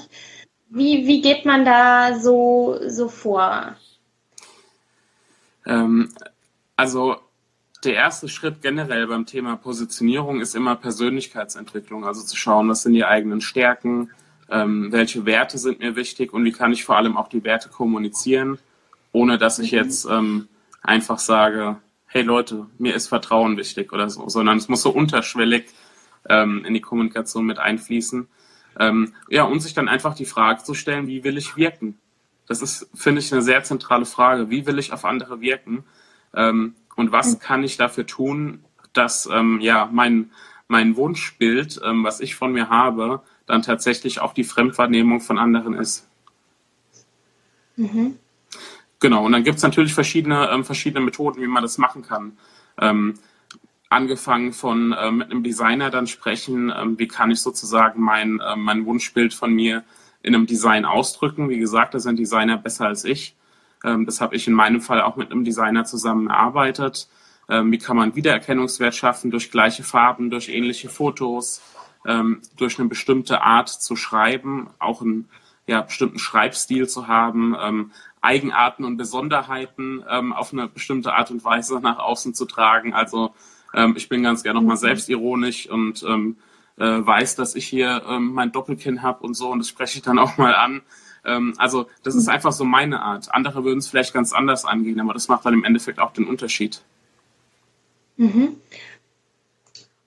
Wie, 0.69 1.07
wie 1.07 1.21
geht 1.21 1.45
man 1.45 1.65
da 1.65 2.19
so, 2.19 2.79
so 2.87 3.07
vor? 3.07 3.75
Ähm, 5.65 6.09
also 6.75 7.17
der 7.83 7.93
erste 7.93 8.27
Schritt 8.27 8.61
generell 8.61 9.07
beim 9.07 9.25
Thema 9.25 9.55
Positionierung 9.55 10.41
ist 10.41 10.55
immer 10.55 10.75
Persönlichkeitsentwicklung, 10.75 12.05
also 12.05 12.23
zu 12.23 12.35
schauen, 12.35 12.69
was 12.69 12.83
sind 12.83 12.93
die 12.93 13.05
eigenen 13.05 13.41
Stärken, 13.41 14.11
ähm, 14.49 14.91
welche 14.91 15.25
Werte 15.25 15.57
sind 15.57 15.79
mir 15.79 15.95
wichtig 15.95 16.33
und 16.33 16.43
wie 16.43 16.51
kann 16.51 16.73
ich 16.73 16.83
vor 16.83 16.97
allem 16.97 17.17
auch 17.17 17.27
die 17.27 17.43
Werte 17.43 17.69
kommunizieren, 17.69 18.59
ohne 19.11 19.37
dass 19.37 19.59
ich 19.59 19.71
mhm. 19.71 19.77
jetzt 19.77 20.05
ähm, 20.05 20.47
einfach 20.81 21.19
sage, 21.19 21.77
hey 22.07 22.23
Leute, 22.23 22.67
mir 22.77 22.95
ist 22.95 23.07
Vertrauen 23.07 23.57
wichtig 23.57 23.93
oder 23.93 24.09
so, 24.09 24.27
sondern 24.29 24.57
es 24.57 24.69
muss 24.69 24.81
so 24.81 24.89
unterschwellig 24.89 25.65
ähm, 26.29 26.65
in 26.65 26.73
die 26.73 26.81
Kommunikation 26.81 27.45
mit 27.45 27.59
einfließen. 27.59 28.27
Ähm, 28.79 29.13
ja, 29.29 29.43
und 29.43 29.59
sich 29.59 29.73
dann 29.73 29.87
einfach 29.87 30.13
die 30.13 30.25
Frage 30.25 30.63
zu 30.63 30.73
stellen, 30.73 31.07
wie 31.07 31.23
will 31.23 31.37
ich 31.37 31.57
wirken? 31.57 31.97
Das 32.47 32.61
ist, 32.61 32.89
finde 32.93 33.19
ich, 33.19 33.31
eine 33.33 33.41
sehr 33.41 33.63
zentrale 33.63 34.05
Frage. 34.05 34.49
Wie 34.49 34.65
will 34.65 34.79
ich 34.79 34.93
auf 34.93 35.05
andere 35.05 35.41
wirken? 35.41 35.83
Ähm, 36.33 36.75
und 36.95 37.11
was 37.11 37.35
mhm. 37.35 37.39
kann 37.39 37.63
ich 37.63 37.77
dafür 37.77 38.05
tun, 38.05 38.63
dass 38.93 39.27
ähm, 39.31 39.59
ja 39.61 39.89
mein, 39.91 40.31
mein 40.67 40.95
Wunschbild, 40.95 41.79
ähm, 41.83 42.03
was 42.03 42.19
ich 42.19 42.35
von 42.35 42.51
mir 42.51 42.69
habe, 42.69 43.21
dann 43.45 43.61
tatsächlich 43.61 44.19
auch 44.19 44.33
die 44.33 44.43
Fremdwahrnehmung 44.43 45.21
von 45.21 45.37
anderen 45.37 45.73
ist. 45.73 46.07
Mhm. 47.75 48.17
Genau, 48.99 49.25
und 49.25 49.31
dann 49.31 49.43
gibt 49.43 49.57
es 49.57 49.63
natürlich 49.63 49.93
verschiedene, 49.93 50.49
ähm, 50.49 50.65
verschiedene 50.65 51.05
Methoden, 51.05 51.41
wie 51.41 51.47
man 51.47 51.61
das 51.61 51.77
machen 51.77 52.01
kann. 52.01 52.37
Ähm, 52.79 53.15
angefangen 53.89 54.53
von 54.53 54.91
äh, 54.91 55.11
mit 55.11 55.31
einem 55.31 55.43
Designer 55.43 55.89
dann 55.89 56.07
sprechen, 56.07 56.73
ähm, 56.75 56.99
wie 56.99 57.07
kann 57.07 57.31
ich 57.31 57.41
sozusagen 57.41 58.01
mein, 58.01 58.39
äh, 58.39 58.55
mein 58.55 58.85
Wunschbild 58.85 59.33
von 59.33 59.53
mir 59.53 59.83
in 60.23 60.35
einem 60.35 60.45
Design 60.45 60.85
ausdrücken. 60.85 61.49
Wie 61.49 61.59
gesagt, 61.59 61.93
da 61.93 61.99
sind 61.99 62.19
Designer 62.19 62.57
besser 62.57 62.87
als 62.87 63.05
ich. 63.05 63.35
Ähm, 63.83 64.05
das 64.05 64.21
habe 64.21 64.35
ich 64.35 64.47
in 64.47 64.53
meinem 64.53 64.81
Fall 64.81 65.01
auch 65.01 65.15
mit 65.15 65.31
einem 65.31 65.43
Designer 65.43 65.85
zusammen 65.85 66.27
erarbeitet. 66.27 67.07
Ähm, 67.49 67.71
wie 67.71 67.77
kann 67.77 67.95
man 67.95 68.15
Wiedererkennungswert 68.15 68.95
schaffen 68.95 69.31
durch 69.31 69.51
gleiche 69.51 69.83
Farben, 69.83 70.29
durch 70.29 70.49
ähnliche 70.49 70.89
Fotos, 70.89 71.61
ähm, 72.05 72.41
durch 72.57 72.77
eine 72.79 72.89
bestimmte 72.89 73.41
Art 73.41 73.69
zu 73.69 73.95
schreiben, 73.95 74.69
auch 74.79 75.01
einen 75.01 75.29
ja, 75.65 75.81
bestimmten 75.81 76.19
Schreibstil 76.19 76.87
zu 76.87 77.07
haben, 77.07 77.55
ähm, 77.59 77.91
Eigenarten 78.21 78.83
und 78.83 78.97
Besonderheiten 78.97 80.03
ähm, 80.09 80.33
auf 80.33 80.51
eine 80.51 80.67
bestimmte 80.67 81.13
Art 81.13 81.31
und 81.31 81.43
Weise 81.45 81.79
nach 81.79 81.99
außen 81.99 82.33
zu 82.33 82.45
tragen. 82.45 82.93
Also 82.93 83.33
ähm, 83.73 83.95
ich 83.97 84.09
bin 84.09 84.23
ganz 84.23 84.43
gerne 84.43 84.59
nochmal 84.59 84.77
selbstironisch 84.77 85.69
und 85.69 86.03
ähm, 86.03 86.37
äh, 86.77 86.85
weiß, 86.85 87.35
dass 87.35 87.55
ich 87.55 87.67
hier 87.67 88.03
ähm, 88.07 88.33
mein 88.33 88.51
Doppelkinn 88.51 89.01
habe 89.01 89.25
und 89.25 89.33
so 89.33 89.49
und 89.49 89.59
das 89.59 89.69
spreche 89.69 89.97
ich 89.97 90.03
dann 90.03 90.19
auch 90.19 90.37
mal 90.37 90.55
an. 90.55 90.81
Ähm, 91.25 91.53
also 91.57 91.87
das 92.03 92.15
ist 92.15 92.29
einfach 92.29 92.51
so 92.51 92.63
meine 92.63 93.01
Art. 93.01 93.33
Andere 93.33 93.63
würden 93.63 93.79
es 93.79 93.87
vielleicht 93.87 94.13
ganz 94.13 94.33
anders 94.33 94.65
angehen, 94.65 94.99
aber 94.99 95.13
das 95.13 95.27
macht 95.27 95.45
dann 95.45 95.53
im 95.53 95.63
Endeffekt 95.63 95.99
auch 95.99 96.13
den 96.13 96.25
Unterschied. 96.25 96.81
Mhm. 98.17 98.57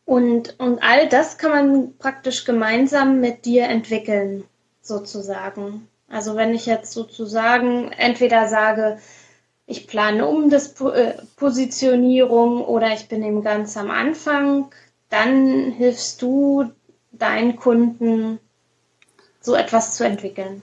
Und, 0.04 0.58
und 0.58 0.82
all 0.82 1.08
das 1.08 1.38
kann 1.38 1.50
man 1.50 1.96
praktisch 1.98 2.44
gemeinsam 2.44 3.20
mit 3.20 3.44
dir 3.44 3.64
entwickeln, 3.68 4.42
sozusagen. 4.82 5.86
Also 6.08 6.34
wenn 6.34 6.52
ich 6.52 6.66
jetzt 6.66 6.92
sozusagen 6.92 7.92
entweder 7.92 8.48
sage, 8.48 8.98
ich 9.70 9.86
plane 9.86 10.26
um 10.26 10.50
das 10.50 10.80
äh, 10.80 11.14
Positionierung 11.36 12.62
oder 12.62 12.92
ich 12.92 13.08
bin 13.08 13.22
eben 13.22 13.42
ganz 13.42 13.76
am 13.76 13.90
Anfang, 13.90 14.70
dann 15.08 15.70
hilfst 15.70 16.20
du 16.22 16.72
deinen 17.12 17.56
Kunden, 17.56 18.40
so 19.40 19.54
etwas 19.54 19.96
zu 19.96 20.04
entwickeln. 20.04 20.62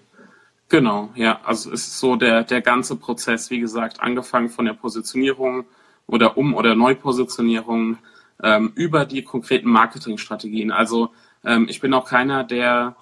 Genau, 0.70 1.10
ja. 1.16 1.40
Also 1.46 1.72
es 1.72 1.88
ist 1.88 2.00
so 2.00 2.18
der, 2.18 2.44
der 2.44 2.62
ganze 2.62 2.98
Prozess, 2.98 3.50
wie 3.50 3.60
gesagt, 3.60 4.02
angefangen 4.02 4.50
von 4.50 4.66
der 4.66 4.74
Positionierung 4.74 5.66
oder 6.06 6.38
Um- 6.38 6.54
oder 6.54 6.76
Neupositionierung 6.76 7.98
ähm, 8.44 8.74
über 8.76 9.06
die 9.06 9.24
konkreten 9.24 9.70
Marketingstrategien. 9.70 10.72
Also 10.72 11.12
ähm, 11.46 11.68
ich 11.70 11.80
bin 11.80 11.94
auch 11.94 12.06
keiner, 12.06 12.44
der 12.44 12.98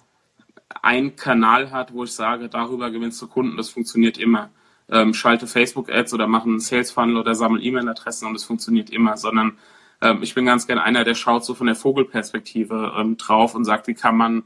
einen 0.83 1.15
Kanal 1.15 1.71
hat, 1.71 1.93
wo 1.93 2.03
ich 2.03 2.13
sage, 2.13 2.47
darüber 2.47 2.91
gewinnst 2.91 3.21
du 3.21 3.27
Kunden, 3.27 3.57
das 3.57 3.69
funktioniert 3.69 4.19
immer 4.19 4.51
ähm, 4.89 5.13
schalte 5.13 5.48
Facebook-Ads 5.48 6.13
oder 6.13 6.27
mache 6.27 6.48
einen 6.48 6.60
Sales-Funnel 6.60 7.18
oder 7.18 7.36
sammle 7.36 7.62
E-Mail-Adressen 7.62 8.27
und 8.27 8.36
es 8.36 8.44
funktioniert 8.44 8.89
immer, 8.89 9.18
sondern 9.18 9.58
ähm, 10.01 10.20
ich 10.22 10.36
bin 10.36 10.46
ganz 10.46 10.68
gern 10.68 10.80
einer, 10.80 11.04
der 11.04 11.15
schaut 11.15 11.46
so 11.46 11.54
von 11.54 11.68
der 11.68 11.75
Vogelperspektive 11.75 12.94
ähm, 12.98 13.18
drauf 13.18 13.56
und 13.56 13.65
sagt, 13.65 13.88
wie 13.88 13.94
kann 13.94 14.18
man 14.18 14.44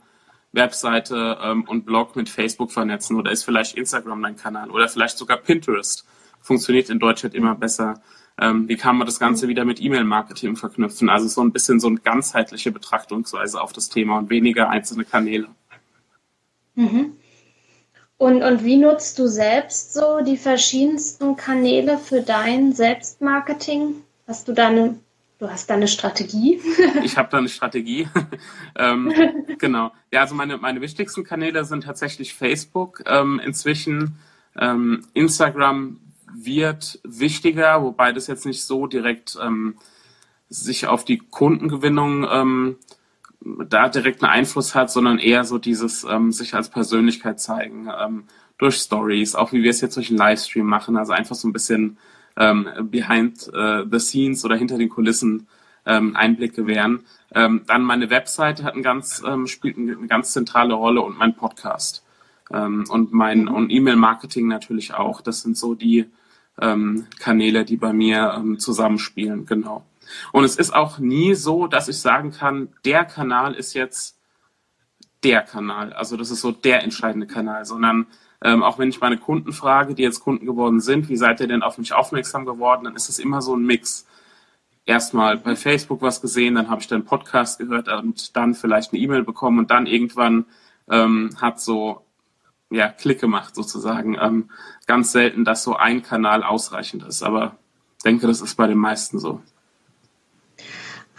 Webseite 0.51 1.37
ähm, 1.41 1.63
und 1.63 1.85
Blog 1.85 2.15
mit 2.15 2.29
Facebook 2.29 2.71
vernetzen 2.71 3.15
oder 3.15 3.31
ist 3.31 3.43
vielleicht 3.43 3.75
Instagram 3.75 4.21
dein 4.21 4.35
Kanal 4.35 4.71
oder 4.71 4.87
vielleicht 4.87 5.17
sogar 5.17 5.37
Pinterest. 5.37 6.05
Funktioniert 6.41 6.89
in 6.89 6.99
Deutschland 6.99 7.35
immer 7.35 7.55
besser. 7.55 8.01
Ähm, 8.39 8.67
wie 8.67 8.77
kann 8.77 8.97
man 8.97 9.05
das 9.05 9.19
Ganze 9.19 9.47
wieder 9.47 9.65
mit 9.65 9.81
E-Mail-Marketing 9.81 10.55
verknüpfen? 10.55 11.09
Also 11.09 11.27
so 11.27 11.41
ein 11.41 11.51
bisschen 11.51 11.79
so 11.79 11.87
eine 11.87 11.99
ganzheitliche 11.99 12.71
Betrachtungsweise 12.71 13.61
auf 13.61 13.73
das 13.73 13.89
Thema 13.89 14.17
und 14.17 14.29
weniger 14.29 14.69
einzelne 14.69 15.03
Kanäle. 15.03 15.49
Mhm. 16.75 17.17
Und, 18.19 18.43
und 18.43 18.65
wie 18.65 18.75
nutzt 18.75 19.17
du 19.17 19.27
selbst 19.27 19.93
so 19.93 20.19
die 20.19 20.35
verschiedensten 20.35 21.37
Kanäle 21.37 21.97
für 21.97 22.21
dein 22.21 22.73
Selbstmarketing? 22.73 23.95
Hast 24.27 24.45
du 24.49 24.51
da 24.51 24.67
eine, 24.67 24.99
du 25.39 25.49
hast 25.49 25.69
da 25.69 25.75
eine 25.75 25.87
Strategie? 25.87 26.59
ich 27.03 27.15
habe 27.15 27.29
da 27.31 27.37
eine 27.37 27.47
Strategie. 27.47 28.09
ähm, 28.77 29.13
genau. 29.57 29.93
Ja, 30.11 30.19
also 30.19 30.35
meine, 30.35 30.57
meine 30.57 30.81
wichtigsten 30.81 31.23
Kanäle 31.23 31.63
sind 31.63 31.85
tatsächlich 31.85 32.33
Facebook. 32.33 33.03
Ähm, 33.05 33.39
inzwischen 33.41 34.17
ähm, 34.59 35.05
Instagram 35.13 36.01
wird 36.35 36.99
wichtiger, 37.05 37.81
wobei 37.83 38.11
das 38.11 38.27
jetzt 38.27 38.45
nicht 38.45 38.65
so 38.65 38.85
direkt 38.85 39.37
ähm, 39.41 39.77
sich 40.49 40.87
auf 40.87 41.05
die 41.05 41.19
Kundengewinnung 41.19 42.27
ähm, 42.29 42.77
da 43.41 43.89
direkt 43.89 44.23
einen 44.23 44.31
Einfluss 44.31 44.75
hat, 44.75 44.91
sondern 44.91 45.17
eher 45.17 45.43
so 45.43 45.57
dieses 45.57 46.03
ähm, 46.03 46.31
sich 46.31 46.53
als 46.53 46.69
Persönlichkeit 46.69 47.39
zeigen 47.39 47.87
ähm, 47.99 48.23
durch 48.57 48.75
Stories, 48.75 49.35
auch 49.35 49.53
wie 49.53 49.63
wir 49.63 49.69
es 49.69 49.81
jetzt 49.81 49.95
durch 49.95 50.09
einen 50.09 50.17
Livestream 50.17 50.65
machen, 50.65 50.97
also 50.97 51.13
einfach 51.13 51.35
so 51.35 51.47
ein 51.47 51.53
bisschen 51.53 51.97
ähm, 52.35 52.67
behind 52.83 53.49
äh, 53.53 53.85
the 53.89 53.99
scenes 53.99 54.43
oder 54.43 54.55
hinter 54.55 54.77
den 54.77 54.89
Kulissen 54.89 55.47
ähm, 55.85 56.15
Einblick 56.15 56.53
gewähren. 56.53 57.05
Ähm, 57.33 57.61
dann 57.67 57.83
meine 57.83 58.09
Webseite 58.09 58.63
hat 58.63 58.75
ein 58.75 58.83
ganz, 58.83 59.23
ähm, 59.25 59.47
spielt 59.47 59.77
eine 59.77 59.95
ganz 60.07 60.33
zentrale 60.33 60.73
Rolle 60.73 61.01
und 61.01 61.17
mein 61.17 61.35
Podcast. 61.35 62.03
Ähm, 62.51 62.85
und 62.89 63.13
mein 63.13 63.47
und 63.47 63.69
E-Mail-Marketing 63.69 64.47
natürlich 64.47 64.93
auch. 64.93 65.21
Das 65.21 65.41
sind 65.41 65.57
so 65.57 65.75
die 65.75 66.09
ähm, 66.59 67.07
Kanäle, 67.19 67.63
die 67.63 67.77
bei 67.77 67.93
mir 67.93 68.33
ähm, 68.37 68.59
zusammenspielen, 68.59 69.45
genau. 69.45 69.85
Und 70.31 70.43
es 70.43 70.55
ist 70.55 70.73
auch 70.73 70.99
nie 70.99 71.33
so, 71.35 71.67
dass 71.67 71.87
ich 71.87 71.99
sagen 71.99 72.31
kann, 72.31 72.69
der 72.85 73.05
Kanal 73.05 73.53
ist 73.53 73.73
jetzt 73.73 74.19
der 75.23 75.41
Kanal. 75.41 75.93
Also 75.93 76.17
das 76.17 76.31
ist 76.31 76.41
so 76.41 76.51
der 76.51 76.83
entscheidende 76.83 77.27
Kanal, 77.27 77.65
sondern 77.65 78.07
ähm, 78.41 78.63
auch 78.63 78.79
wenn 78.79 78.89
ich 78.89 79.01
meine 79.01 79.17
Kunden 79.17 79.51
frage, 79.51 79.95
die 79.95 80.03
jetzt 80.03 80.21
Kunden 80.21 80.45
geworden 80.45 80.79
sind, 80.79 81.09
wie 81.09 81.17
seid 81.17 81.41
ihr 81.41 81.47
denn 81.47 81.63
auf 81.63 81.77
mich 81.77 81.93
aufmerksam 81.93 82.45
geworden, 82.45 82.85
dann 82.85 82.95
ist 82.95 83.09
es 83.09 83.19
immer 83.19 83.41
so 83.41 83.55
ein 83.55 83.65
Mix. 83.65 84.07
Erstmal 84.85 85.37
bei 85.37 85.55
Facebook 85.55 86.01
was 86.01 86.21
gesehen, 86.21 86.55
dann 86.55 86.69
habe 86.69 86.81
ich 86.81 86.87
dann 86.87 87.05
Podcast 87.05 87.59
gehört 87.59 87.89
und 87.89 88.35
dann 88.35 88.55
vielleicht 88.55 88.93
eine 88.93 89.01
E-Mail 89.01 89.23
bekommen 89.23 89.59
und 89.59 89.71
dann 89.71 89.87
irgendwann 89.87 90.45
ähm, 90.89 91.31
hat 91.39 91.59
so 91.59 92.01
ja 92.69 92.87
Klick 92.87 93.19
gemacht 93.19 93.55
sozusagen. 93.55 94.17
Ähm, 94.19 94.49
ganz 94.87 95.11
selten, 95.11 95.43
dass 95.43 95.63
so 95.63 95.75
ein 95.75 96.01
Kanal 96.01 96.43
ausreichend 96.43 97.03
ist, 97.03 97.23
aber 97.23 97.57
ich 97.97 98.03
denke, 98.03 98.27
das 98.27 98.41
ist 98.41 98.55
bei 98.55 98.67
den 98.67 98.77
meisten 98.77 99.19
so. 99.19 99.41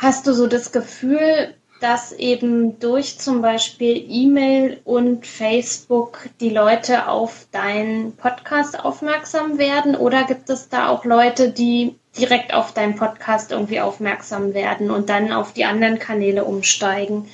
Hast 0.00 0.26
du 0.26 0.32
so 0.32 0.46
das 0.46 0.72
Gefühl, 0.72 1.54
dass 1.82 2.12
eben 2.12 2.78
durch 2.80 3.18
zum 3.18 3.42
Beispiel 3.42 4.02
E-Mail 4.08 4.80
und 4.84 5.26
Facebook 5.26 6.30
die 6.40 6.48
Leute 6.48 7.06
auf 7.06 7.46
deinen 7.52 8.16
Podcast 8.16 8.82
aufmerksam 8.82 9.58
werden? 9.58 9.94
Oder 9.94 10.24
gibt 10.24 10.48
es 10.48 10.70
da 10.70 10.88
auch 10.88 11.04
Leute, 11.04 11.50
die 11.50 11.96
direkt 12.16 12.54
auf 12.54 12.72
deinen 12.72 12.96
Podcast 12.96 13.52
irgendwie 13.52 13.82
aufmerksam 13.82 14.54
werden 14.54 14.90
und 14.90 15.10
dann 15.10 15.32
auf 15.32 15.52
die 15.52 15.66
anderen 15.66 15.98
Kanäle 15.98 16.44
umsteigen? 16.44 17.28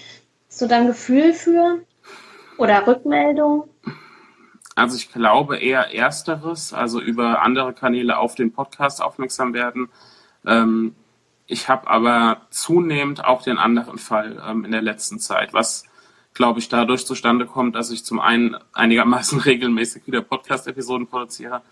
Hast 0.49 0.61
du 0.61 0.67
da 0.67 0.79
ein 0.79 0.89
Gefühl 0.89 1.35
für? 1.35 1.83
Oder 2.59 2.85
Rückmeldung? 2.85 3.69
Also 4.75 4.97
ich 4.97 5.13
glaube 5.13 5.59
eher 5.59 5.95
ersteres, 5.95 6.73
also 6.73 7.01
über 7.01 7.43
andere 7.43 7.75
Kanäle 7.75 8.19
auf 8.19 8.35
den 8.35 8.53
Podcast 8.53 9.01
aufmerksam 9.01 9.55
werden. 9.55 9.89
Ähm, 10.45 10.97
ich 11.47 11.69
habe 11.69 11.89
aber 11.89 12.43
zunehmend 12.51 13.25
auch 13.25 13.43
den 13.43 13.59
anderen 13.59 13.99
Fall 13.99 14.43
ähm, 14.47 14.65
in 14.65 14.73
der 14.73 14.83
letzten 14.83 15.19
Zeit, 15.19 15.53
was, 15.53 15.85
glaube 16.35 16.59
ich, 16.59 16.69
dadurch 16.69 17.07
zustande 17.07 17.47
kommt, 17.47 17.77
dass 17.77 17.91
ich 17.91 18.05
zum 18.05 18.21
einen 18.21 18.57
einigermaßen 18.73 19.41
regelmäßig 19.45 20.07
wieder 20.07 20.23
Podcast-Episoden 20.23 21.07
produziere 21.07 21.63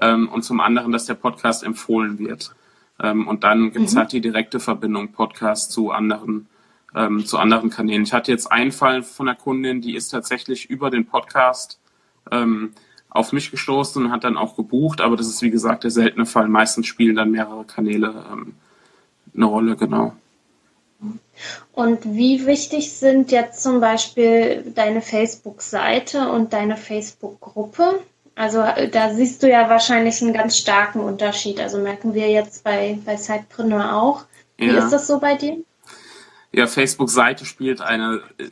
ähm, 0.00 0.28
und 0.28 0.42
zum 0.42 0.60
anderen, 0.60 0.92
dass 0.92 1.06
der 1.06 1.14
Podcast 1.14 1.62
empfohlen 1.62 2.18
wird. 2.18 2.54
Ähm, 3.00 3.26
und 3.26 3.42
dann 3.44 3.72
gibt 3.72 3.86
es 3.86 3.94
mhm. 3.94 3.98
halt 4.00 4.12
die 4.12 4.20
direkte 4.20 4.60
Verbindung 4.60 5.12
Podcast 5.12 5.72
zu 5.72 5.90
anderen, 5.90 6.48
ähm, 6.94 7.24
zu 7.24 7.38
anderen 7.38 7.70
Kanälen. 7.70 8.02
Ich 8.02 8.12
hatte 8.12 8.30
jetzt 8.30 8.52
einen 8.52 8.72
Fall 8.72 9.02
von 9.02 9.28
einer 9.28 9.36
Kundin, 9.36 9.80
die 9.80 9.94
ist 9.94 10.10
tatsächlich 10.10 10.68
über 10.68 10.90
den 10.90 11.06
Podcast 11.06 11.80
ähm, 12.30 12.72
auf 13.08 13.32
mich 13.32 13.50
gestoßen 13.50 14.04
und 14.04 14.12
hat 14.12 14.24
dann 14.24 14.36
auch 14.36 14.56
gebucht, 14.56 15.00
aber 15.00 15.16
das 15.16 15.28
ist 15.28 15.42
wie 15.42 15.50
gesagt 15.50 15.84
der 15.84 15.90
seltene 15.90 16.26
Fall. 16.26 16.48
Meistens 16.48 16.86
spielen 16.86 17.16
dann 17.16 17.30
mehrere 17.30 17.64
Kanäle 17.64 18.26
ähm, 18.30 18.54
eine 19.34 19.44
Rolle, 19.46 19.76
genau. 19.76 20.12
Und 21.72 22.04
wie 22.04 22.46
wichtig 22.46 22.92
sind 22.92 23.32
jetzt 23.32 23.62
zum 23.62 23.80
Beispiel 23.80 24.62
deine 24.74 25.00
Facebook-Seite 25.00 26.30
und 26.30 26.52
deine 26.52 26.76
Facebook-Gruppe? 26.76 28.00
Also 28.34 28.64
da 28.90 29.12
siehst 29.12 29.42
du 29.42 29.50
ja 29.50 29.68
wahrscheinlich 29.68 30.22
einen 30.22 30.32
ganz 30.32 30.56
starken 30.56 31.00
Unterschied. 31.00 31.60
Also 31.60 31.78
merken 31.78 32.14
wir 32.14 32.30
jetzt 32.30 32.64
bei, 32.64 32.98
bei 33.04 33.16
Sidepreneur 33.16 33.94
auch. 33.94 34.24
Wie 34.56 34.66
ja. 34.66 34.78
ist 34.78 34.90
das 34.90 35.06
so 35.06 35.18
bei 35.18 35.34
dir? 35.34 35.58
Ja, 36.52 36.66
Facebook-Seite 36.66 37.46
spielt 37.46 37.80
eine 37.80 38.22
äh, 38.38 38.48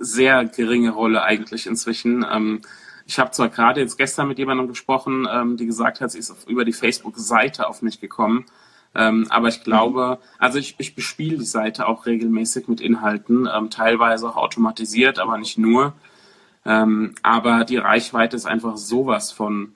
sehr 0.00 0.44
geringe 0.44 0.90
Rolle 0.90 1.22
eigentlich 1.22 1.66
inzwischen. 1.66 2.24
Ähm, 2.30 2.62
ich 3.06 3.18
habe 3.18 3.30
zwar 3.30 3.48
gerade 3.48 3.80
jetzt 3.80 3.96
gestern 3.96 4.28
mit 4.28 4.38
jemandem 4.38 4.68
gesprochen, 4.68 5.26
ähm, 5.30 5.56
die 5.56 5.66
gesagt 5.66 6.00
hat, 6.00 6.12
sie 6.12 6.18
ist 6.18 6.32
über 6.48 6.64
die 6.64 6.72
Facebook-Seite 6.72 7.68
auf 7.68 7.82
mich 7.82 8.00
gekommen. 8.00 8.46
Ähm, 8.94 9.26
aber 9.30 9.48
ich 9.48 9.62
glaube, 9.62 10.18
also 10.38 10.58
ich, 10.58 10.74
ich 10.78 10.94
bespiele 10.94 11.38
die 11.38 11.44
Seite 11.44 11.86
auch 11.86 12.06
regelmäßig 12.06 12.66
mit 12.68 12.80
Inhalten, 12.80 13.48
ähm, 13.52 13.70
teilweise 13.70 14.28
auch 14.28 14.36
automatisiert, 14.36 15.18
aber 15.18 15.38
nicht 15.38 15.58
nur. 15.58 15.94
Ähm, 16.64 17.14
aber 17.22 17.64
die 17.64 17.76
Reichweite 17.76 18.36
ist 18.36 18.46
einfach 18.46 18.76
sowas 18.76 19.32
von 19.32 19.72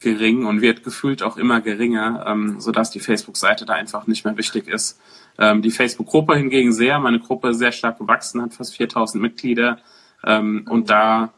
gering 0.00 0.46
und 0.46 0.60
wird 0.60 0.84
gefühlt 0.84 1.22
auch 1.22 1.36
immer 1.36 1.60
geringer, 1.60 2.24
ähm, 2.26 2.60
sodass 2.60 2.90
die 2.90 3.00
Facebook-Seite 3.00 3.64
da 3.64 3.74
einfach 3.74 4.06
nicht 4.06 4.24
mehr 4.24 4.36
wichtig 4.36 4.68
ist. 4.68 5.00
Ähm, 5.38 5.62
die 5.62 5.70
Facebook-Gruppe 5.70 6.36
hingegen 6.36 6.72
sehr, 6.72 6.98
meine 7.00 7.18
Gruppe 7.20 7.50
ist 7.50 7.58
sehr 7.58 7.72
stark 7.72 7.98
gewachsen, 7.98 8.42
hat 8.42 8.54
fast 8.54 8.76
4000 8.76 9.20
Mitglieder 9.20 9.78
ähm, 10.24 10.66
und 10.68 10.90
da, 10.90 11.32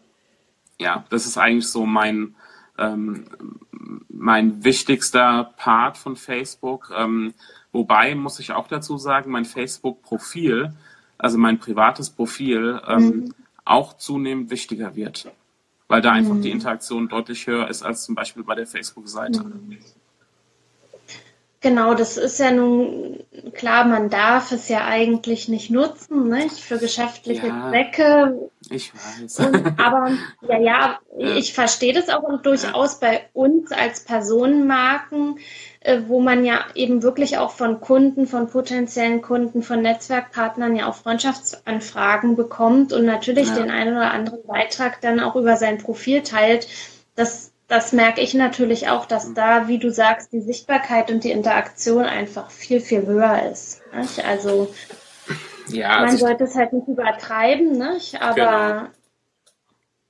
ja, 0.79 1.05
das 1.11 1.27
ist 1.27 1.39
eigentlich 1.39 1.69
so 1.69 1.87
mein, 1.87 2.35
ähm, 2.81 3.27
mein 4.09 4.65
wichtigster 4.65 5.53
Part 5.57 5.97
von 5.97 6.17
Facebook. 6.17 6.93
Ähm, 6.97 7.35
wobei, 7.73 8.15
muss 8.15 8.41
ich 8.41 8.53
auch 8.53 8.69
dazu 8.69 8.99
sagen, 8.99 9.31
mein 9.31 9.45
Facebook-Profil, 9.45 10.73
also 11.19 11.39
mein 11.39 11.59
privates 11.59 12.11
Profil, 12.11 12.81
ähm, 12.87 13.03
mhm. 13.03 13.35
auch 13.65 13.97
zunehmend 13.97 14.51
wichtiger 14.51 14.97
wird. 14.97 15.31
Weil 15.89 16.03
da 16.03 16.13
einfach 16.13 16.35
mhm. 16.35 16.43
die 16.43 16.51
Interaktion 16.51 17.09
deutlich 17.09 17.47
höher 17.47 17.69
ist 17.69 17.83
als 17.83 18.05
zum 18.05 18.15
Beispiel 18.15 18.43
bei 18.43 18.55
der 18.55 18.67
Facebook-Seite. 18.67 19.45
Mhm. 19.45 19.79
Genau, 21.63 21.95
das 21.95 22.17
ist 22.17 22.39
ja 22.39 22.53
nun 22.53 23.21
klar, 23.53 23.85
man 23.85 24.09
darf 24.09 24.51
es 24.51 24.69
ja 24.71 24.87
eigentlich 24.87 25.49
nicht 25.49 25.71
nutzen, 25.71 26.31
nicht? 26.31 26.59
Für 26.59 26.79
geschäftliche 26.79 27.49
ja, 27.49 27.69
Zwecke. 27.69 28.51
Ich 28.71 28.93
weiß. 28.95 29.41
Und, 29.41 29.81
aber 29.81 30.13
ja, 30.49 30.59
ja, 30.59 30.99
ich 31.19 31.53
verstehe 31.53 31.93
das 31.93 32.09
auch 32.09 32.23
und 32.23 32.47
durchaus 32.47 33.01
bei 33.01 33.29
uns 33.33 33.73
als 33.73 34.05
Personenmarken, 34.05 35.39
äh, 35.81 36.03
wo 36.07 36.21
man 36.21 36.45
ja 36.45 36.65
eben 36.75 37.03
wirklich 37.03 37.39
auch 37.39 37.51
von 37.51 37.81
Kunden, 37.81 38.29
von 38.29 38.49
potenziellen 38.49 39.23
Kunden, 39.23 39.63
von 39.63 39.83
Netzwerkpartnern 39.83 40.77
ja 40.77 40.89
auch 40.89 40.95
Freundschaftsanfragen 40.95 42.37
bekommt 42.37 42.93
und 42.93 43.05
natürlich 43.05 43.49
ja. 43.49 43.57
den 43.57 43.71
einen 43.71 43.97
oder 43.97 44.13
anderen 44.13 44.47
Beitrag 44.47 45.01
dann 45.01 45.19
auch 45.19 45.35
über 45.35 45.57
sein 45.57 45.79
Profil 45.79 46.23
teilt. 46.23 46.69
Das 47.17 47.51
das 47.71 47.93
merke 47.93 48.21
ich 48.21 48.35
natürlich 48.35 48.89
auch, 48.89 49.07
dass 49.07 49.33
da, 49.33 49.69
wie 49.69 49.79
du 49.79 49.93
sagst, 49.93 50.33
die 50.33 50.41
Sichtbarkeit 50.41 51.09
und 51.09 51.23
die 51.23 51.31
Interaktion 51.31 52.05
einfach 52.05 52.51
viel, 52.51 52.81
viel 52.81 53.07
höher 53.07 53.49
ist. 53.49 53.81
Nicht? 53.95 54.25
Also 54.25 54.75
ja, 55.69 55.89
man 55.89 56.09
also 56.11 56.19
sollte 56.19 56.45
es 56.45 56.55
halt 56.55 56.73
nicht 56.73 56.89
übertreiben, 56.89 57.73
nicht? 57.73 58.21
aber 58.21 58.35
genau. 58.35 58.83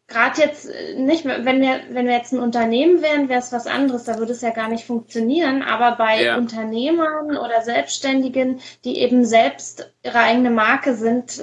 gerade 0.08 0.40
jetzt 0.40 0.68
nicht, 0.96 1.24
wenn 1.24 1.60
wir, 1.60 1.80
wenn 1.90 2.06
wir 2.06 2.14
jetzt 2.14 2.32
ein 2.32 2.40
Unternehmen 2.40 3.02
wären, 3.02 3.28
wäre 3.28 3.40
es 3.40 3.52
was 3.52 3.66
anderes, 3.66 4.04
da 4.04 4.18
würde 4.18 4.32
es 4.32 4.40
ja 4.40 4.50
gar 4.50 4.68
nicht 4.68 4.84
funktionieren. 4.84 5.62
Aber 5.62 5.96
bei 5.96 6.24
ja. 6.24 6.36
Unternehmern 6.36 7.36
oder 7.36 7.62
Selbstständigen, 7.62 8.60
die 8.84 8.98
eben 8.98 9.24
selbst 9.24 9.92
ihre 10.02 10.18
eigene 10.18 10.50
Marke 10.50 10.94
sind, 10.94 11.42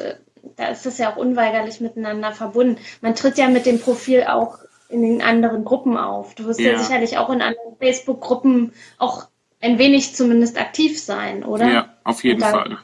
da 0.56 0.68
ist 0.70 0.86
es 0.86 0.98
ja 0.98 1.12
auch 1.12 1.18
unweigerlich 1.18 1.82
miteinander 1.82 2.32
verbunden. 2.32 2.78
Man 3.02 3.16
tritt 3.16 3.38
ja 3.38 3.48
mit 3.48 3.66
dem 3.66 3.80
Profil 3.80 4.24
auch 4.24 4.60
in 4.90 5.02
den 5.02 5.22
anderen 5.22 5.66
Gruppen 5.66 5.98
auf. 5.98 6.36
Du 6.36 6.46
wirst 6.46 6.60
ja, 6.60 6.72
ja 6.72 6.80
sicherlich 6.80 7.18
auch 7.18 7.30
in 7.30 7.42
anderen 7.42 7.76
Facebook-Gruppen 7.80 8.74
auch 8.98 9.28
ein 9.60 9.80
wenig 9.80 10.16
zumindest 10.16 10.60
aktiv 10.60 11.02
sein, 11.02 11.44
oder? 11.44 11.68
Ja, 11.68 11.90
auf 12.04 12.24
jeden 12.24 12.40
dann, 12.40 12.52
Fall. 12.52 12.78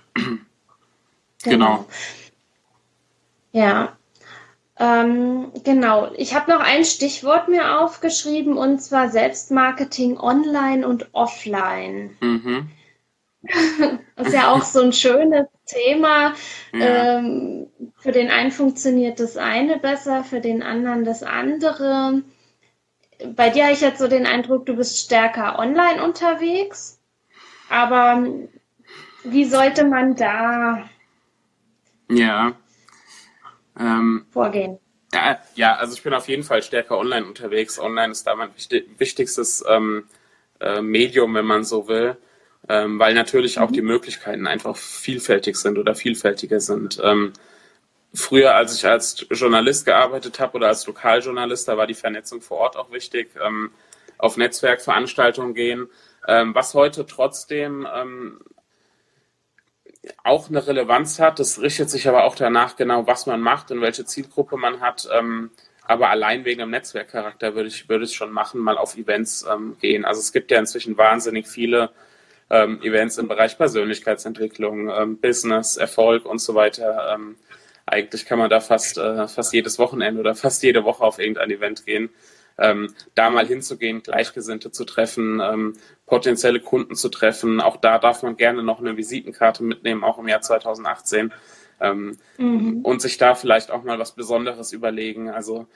Genau. 1.44 1.68
genau. 1.68 1.86
Ja. 3.52 3.98
Ähm, 4.80 5.52
genau. 5.64 6.12
Ich 6.18 6.34
habe 6.34 6.52
noch 6.52 6.60
ein 6.60 6.84
Stichwort 6.84 7.48
mir 7.48 7.80
aufgeschrieben 7.80 8.58
und 8.58 8.80
zwar 8.80 9.10
Selbstmarketing 9.10 10.18
online 10.18 10.88
und 10.88 11.14
offline. 11.14 12.18
Mhm. 12.20 12.70
das 14.16 14.28
ist 14.28 14.34
ja 14.34 14.52
auch 14.52 14.64
so 14.64 14.82
ein 14.82 14.94
schönes 14.94 15.48
Thema. 15.66 16.34
Ja. 16.74 17.18
Ähm, 17.18 17.68
für 17.98 18.12
den 18.12 18.32
einen 18.32 18.52
funktioniert 18.52 19.20
das 19.20 19.38
eine 19.38 19.78
besser, 19.78 20.24
für 20.24 20.40
den 20.40 20.64
anderen 20.64 21.06
das 21.06 21.24
andere. 21.24 22.24
Bei 23.36 23.50
dir 23.50 23.66
habe 23.66 23.74
ich 23.74 23.82
jetzt 23.82 24.00
so 24.00 24.08
den 24.08 24.26
Eindruck, 24.26 24.66
du 24.66 24.76
bist 24.76 24.98
stärker 24.98 25.60
online 25.60 26.04
unterwegs. 26.04 27.00
Aber 27.70 28.28
wie 29.24 29.46
sollte 29.46 29.86
man 29.86 30.16
da 30.16 30.90
ja. 32.10 32.54
ähm, 33.80 34.26
vorgehen? 34.32 34.80
Ja, 35.14 35.40
ja, 35.56 35.76
also 35.76 35.94
ich 35.94 36.04
bin 36.04 36.14
auf 36.14 36.28
jeden 36.28 36.44
Fall 36.44 36.64
stärker 36.64 36.98
online 36.98 37.26
unterwegs. 37.26 37.80
Online 37.80 38.12
ist 38.12 38.26
da 38.26 38.36
mein 38.36 38.50
wichtigstes 38.98 39.64
ähm, 39.68 40.06
äh, 40.60 40.82
Medium, 40.82 41.36
wenn 41.36 41.46
man 41.46 41.64
so 41.64 41.88
will 41.88 42.18
ähm, 42.70 43.00
weil 43.00 43.14
natürlich 43.14 43.60
auch 43.60 43.72
die 43.72 43.82
mhm. 43.82 43.88
Möglichkeiten 43.88 44.48
einfach 44.48 44.76
vielfältig 44.76 45.58
sind 45.58 45.78
oder 45.78 45.96
vielfältiger 45.96 46.60
sind. 46.60 47.00
Ähm, 47.04 47.34
früher, 48.14 48.56
als 48.56 48.76
ich 48.76 48.86
als 48.86 49.26
Journalist 49.32 49.86
gearbeitet 49.86 50.40
habe 50.40 50.56
oder 50.56 50.68
als 50.68 50.88
Lokaljournalist, 50.88 51.68
da 51.68 51.78
war 51.78 51.88
die 51.88 51.94
Vernetzung 51.94 52.42
vor 52.42 52.60
Ort 52.60 52.78
auch 52.78 52.92
wichtig, 52.92 53.32
ähm, 53.44 53.72
auf 54.18 54.38
Netzwerkveranstaltungen 54.38 55.54
gehen, 55.54 55.90
ähm, 56.28 56.56
was 56.56 56.74
heute 56.74 57.06
trotzdem 57.06 57.86
auch 60.24 60.50
eine 60.50 60.66
Relevanz 60.66 61.20
hat. 61.20 61.40
Das 61.40 61.62
richtet 61.62 61.90
sich 61.90 62.08
aber 62.08 62.26
auch 62.26 62.36
danach 62.36 62.76
genau, 62.76 63.08
was 63.08 63.26
man 63.26 63.42
macht 63.42 63.72
und 63.72 63.82
welche 63.82 64.06
Zielgruppe 64.06 64.58
man 64.58 64.82
hat. 64.82 65.08
Ähm, 65.14 65.52
aber 65.86 66.10
allein 66.10 66.46
wegen 66.46 66.60
dem 66.60 66.70
Netzwerkcharakter 66.70 67.56
würde 67.56 67.68
ich, 67.68 67.90
würde 67.90 68.06
ich 68.06 68.16
schon 68.16 68.32
machen, 68.32 68.62
mal 68.62 68.78
auf 68.78 68.98
Events 68.98 69.46
gehen. 69.82 70.06
Also 70.06 70.22
es 70.22 70.32
gibt 70.32 70.50
ja 70.50 70.58
inzwischen 70.58 70.98
wahnsinnig 70.98 71.46
viele 71.46 71.90
ähm, 72.50 72.82
Events 72.82 73.18
im 73.18 73.28
Bereich 73.28 73.58
Persönlichkeitsentwicklung, 73.58 74.90
ähm, 74.90 75.18
Business, 75.18 75.76
Erfolg 75.76 76.26
und 76.26 76.40
so 76.40 76.56
weiter. 76.56 77.14
Ähm, 77.14 77.36
eigentlich 77.86 78.26
kann 78.26 78.40
man 78.40 78.50
da 78.50 78.60
fast, 78.60 78.98
äh, 78.98 79.28
fast 79.28 79.54
jedes 79.54 79.80
Wochenende 79.80 80.20
oder 80.20 80.36
fast 80.36 80.64
jede 80.64 80.84
Woche 80.84 81.04
auf 81.04 81.20
irgendein 81.20 81.52
Event 81.52 81.86
gehen. 81.86 82.10
Ähm, 82.58 82.94
da 83.16 83.30
mal 83.30 83.48
hinzugehen, 83.48 84.04
Gleichgesinnte 84.04 84.72
zu 84.72 84.86
treffen, 84.86 85.42
ähm, 85.44 85.74
potenzielle 86.06 86.60
Kunden 86.60 86.96
zu 86.96 87.10
treffen. 87.10 87.62
Auch 87.62 87.78
da 87.78 87.98
darf 87.98 88.22
man 88.22 88.38
gerne 88.38 88.62
noch 88.62 88.80
eine 88.80 88.96
Visitenkarte 88.96 89.64
mitnehmen, 89.64 90.04
auch 90.04 90.20
im 90.20 90.28
Jahr 90.28 90.42
2018. 90.42 91.34
Ähm, 91.82 92.18
mhm. 92.38 92.82
Und 92.84 93.02
sich 93.02 93.18
da 93.18 93.36
vielleicht 93.36 93.72
auch 93.72 93.84
mal 93.84 93.98
was 93.98 94.12
Besonderes 94.12 94.72
überlegen. 94.72 95.30
Also 95.30 95.68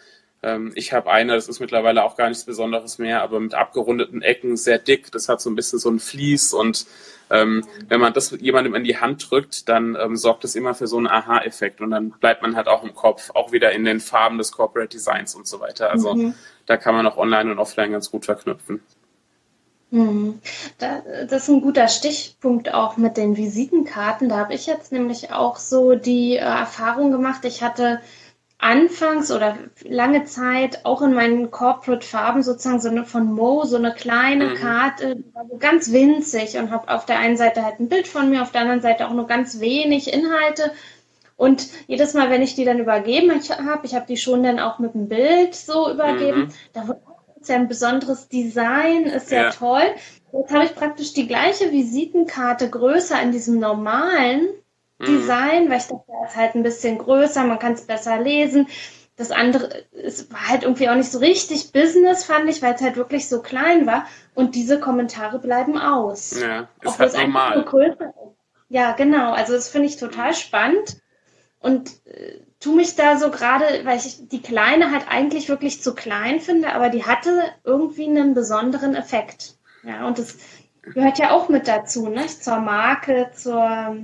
ähm, 0.44 0.72
ich 0.76 0.94
habe 0.94 1.12
eine, 1.12 1.34
das 1.34 1.48
ist 1.48 1.60
mittlerweile 1.60 2.04
auch 2.04 2.16
gar 2.16 2.30
nichts 2.30 2.46
Besonderes 2.46 3.00
mehr, 3.00 3.22
aber 3.22 3.40
mit 3.40 3.54
abgerundeten 3.54 4.22
Ecken, 4.22 4.56
sehr 4.56 4.78
dick. 4.78 5.12
Das 5.12 5.30
hat 5.30 5.42
so 5.42 5.50
ein 5.50 5.56
bisschen 5.56 5.80
so 5.80 5.90
ein 5.90 6.00
Vlies 6.00 6.54
und 6.54 6.86
ähm, 7.30 7.66
wenn 7.90 8.00
man 8.00 8.14
das 8.14 8.32
jemandem 8.40 8.76
in 8.76 8.84
die 8.84 8.98
Hand 8.98 9.30
drückt, 9.30 9.68
dann 9.68 9.98
ähm, 10.00 10.16
sorgt 10.16 10.44
das 10.44 10.56
immer 10.56 10.74
für 10.74 10.88
so 10.88 10.98
einen 10.98 11.08
Aha-Effekt 11.08 11.82
und 11.82 11.92
dann 11.92 12.12
bleibt 12.12 12.42
man 12.42 12.56
halt 12.56 12.68
auch 12.68 12.84
im 12.84 12.94
Kopf, 12.94 13.32
auch 13.34 13.52
wieder 13.52 13.74
in 13.74 13.84
den 13.84 14.00
Farben 14.00 14.38
des 14.38 14.52
Corporate 14.52 14.90
Designs 14.90 15.36
und 15.36 15.46
so 15.46 15.60
weiter. 15.60 15.92
Also 15.92 16.14
mhm. 16.14 16.36
Da 16.68 16.78
kann 16.78 16.94
man 16.94 17.08
auch 17.08 17.18
online 17.18 17.52
und 17.52 17.60
offline 17.60 17.92
ganz 17.92 18.12
gut 18.12 18.26
verknüpfen. 18.26 18.82
Mhm. 19.90 20.42
das 20.78 21.44
ist 21.44 21.48
ein 21.48 21.62
guter 21.62 21.88
Stichpunkt 21.88 22.74
auch 22.74 22.98
mit 22.98 23.16
den 23.16 23.38
Visitenkarten. 23.38 24.28
Da 24.28 24.38
habe 24.38 24.54
ich 24.54 24.68
jetzt 24.68 24.92
nämlich 24.92 25.32
auch 25.32 25.56
so 25.56 25.96
die 25.96 26.36
äh, 26.36 26.40
Erfahrung 26.40 27.10
gemacht. 27.12 27.46
Ich 27.46 27.64
hatte 27.64 28.02
anfangs 28.60 29.32
oder 29.32 29.56
lange 29.84 30.26
Zeit 30.26 30.84
auch 30.84 31.02
in 31.02 31.14
meinen 31.14 31.52
Corporate-Farben 31.52 32.44
sozusagen 32.44 32.82
so 32.82 32.90
eine 32.90 33.06
von 33.06 33.32
Mo, 33.32 33.64
so 33.64 33.78
eine 33.78 33.94
kleine 33.94 34.48
mhm. 34.48 34.56
Karte, 34.56 35.24
also 35.34 35.58
ganz 35.58 35.92
winzig 35.92 36.58
und 36.58 36.72
habe 36.72 36.94
auf 36.94 37.06
der 37.06 37.20
einen 37.20 37.38
Seite 37.38 37.64
halt 37.64 37.80
ein 37.80 37.88
Bild 37.88 38.08
von 38.08 38.30
mir, 38.30 38.42
auf 38.42 38.52
der 38.52 38.62
anderen 38.62 38.82
Seite 38.82 39.08
auch 39.08 39.14
nur 39.14 39.28
ganz 39.28 39.62
wenig 39.62 40.12
Inhalte. 40.12 40.72
Und 41.38 41.68
jedes 41.88 42.14
Mal, 42.14 42.30
wenn 42.30 42.42
ich 42.42 42.56
die 42.56 42.66
dann 42.66 42.80
übergeben 42.80 43.32
habe, 43.32 43.86
ich 43.86 43.96
habe 43.96 44.06
die 44.08 44.18
schon 44.18 44.44
dann 44.44 44.60
auch 44.60 44.80
mit 44.80 44.94
dem 44.94 45.08
Bild 45.08 45.56
so 45.56 45.90
übergeben, 45.90 46.42
mhm. 46.42 46.54
da 46.74 46.88
wird 46.88 47.00
ja 47.46 47.56
ein 47.56 47.70
besonderes 47.70 48.28
Design, 48.28 49.06
ist 49.06 49.32
ja, 49.32 49.44
ja 49.44 49.50
toll. 49.52 49.84
Jetzt 50.34 50.54
habe 50.54 50.66
ich 50.66 50.76
praktisch 50.76 51.14
die 51.14 51.28
gleiche 51.28 51.72
Visitenkarte 51.72 52.70
größer 52.70 53.22
in 53.22 53.32
diesem 53.32 53.60
normalen 53.60 54.50
Mhm. 55.00 55.06
Design, 55.06 55.70
weil 55.70 55.78
ich 55.78 55.88
dachte, 55.88 56.04
er 56.08 56.28
ist 56.28 56.36
halt 56.36 56.56
ein 56.56 56.64
bisschen 56.64 56.98
größer, 56.98 57.44
man 57.44 57.60
kann 57.60 57.74
es 57.74 57.86
besser 57.86 58.20
lesen. 58.20 58.68
Das 59.16 59.32
andere, 59.32 59.84
es 59.94 60.32
war 60.32 60.48
halt 60.48 60.64
irgendwie 60.64 60.90
auch 60.90 60.96
nicht 60.96 61.12
so 61.12 61.18
richtig 61.18 61.72
Business, 61.72 62.24
fand 62.24 62.50
ich, 62.50 62.62
weil 62.62 62.76
es 62.76 62.82
halt 62.82 62.98
wirklich 62.98 63.28
so 63.28 63.42
klein 63.42 63.88
war. 63.88 64.06
Und 64.36 64.54
diese 64.54 64.80
Kommentare 64.80 65.40
bleiben 65.40 65.78
aus. 65.80 66.40
Ja, 66.40 66.68
ist 66.84 67.00
halt 67.00 67.14
normal. 67.18 67.66
Ja, 68.70 68.92
genau. 68.92 69.32
Also 69.32 69.54
das 69.54 69.70
finde 69.70 69.88
ich 69.88 69.98
total 69.98 70.36
spannend. 70.36 70.98
Und 71.60 71.90
äh, 72.06 72.40
tu 72.60 72.76
mich 72.76 72.96
da 72.96 73.18
so 73.18 73.32
gerade, 73.32 73.66
weil 73.84 73.98
ich 73.98 74.28
die 74.28 74.42
kleine 74.42 74.92
halt 74.92 75.06
eigentlich 75.10 75.50
wirklich 75.50 75.82
zu 75.82 75.96
klein 75.96 76.40
finde, 76.40 76.74
aber 76.74 76.90
die 76.90 77.06
hatte 77.06 77.44
irgendwie 77.64 78.08
einen 78.08 78.34
besonderen 78.34 78.96
Effekt. 78.96 79.58
Ja, 79.84 80.08
und 80.08 80.20
das 80.20 80.38
gehört 80.82 81.18
ja 81.20 81.32
auch 81.32 81.50
mit 81.50 81.68
dazu, 81.68 82.10
ne? 82.10 82.26
Zur 82.28 82.60
Marke, 82.60 83.32
zur 83.34 83.98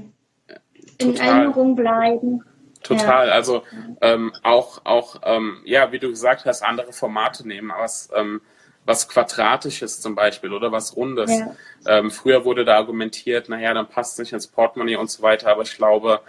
in 0.98 1.18
Erinnerung 1.18 1.76
bleiben. 1.76 2.44
Total. 2.84 3.28
Ja. 3.28 3.34
Also 3.34 3.64
ähm, 4.02 4.34
auch, 4.44 4.82
auch 4.84 5.22
ähm, 5.24 5.62
ja, 5.64 5.92
wie 5.92 6.00
du 6.00 6.10
gesagt 6.10 6.46
hast, 6.46 6.64
andere 6.64 6.92
Formate 6.92 7.48
nehmen, 7.48 7.72
was, 7.76 8.10
ähm, 8.14 8.42
was 8.86 9.08
Quadratisches 9.08 10.02
zum 10.02 10.16
Beispiel 10.16 10.54
oder 10.54 10.72
was 10.72 10.96
Rundes. 10.96 11.32
Ja. 11.32 11.56
Ähm, 11.88 12.12
früher 12.12 12.44
wurde 12.44 12.66
da 12.66 12.76
argumentiert, 12.76 13.48
naja, 13.48 13.74
dann 13.74 13.88
passt 13.88 14.14
es 14.14 14.20
nicht 14.20 14.34
ins 14.34 14.48
Portemonnaie 14.48 14.98
und 14.98 15.10
so 15.10 15.24
weiter, 15.24 15.50
aber 15.50 15.62
ich 15.62 15.76
glaube, 15.78 16.22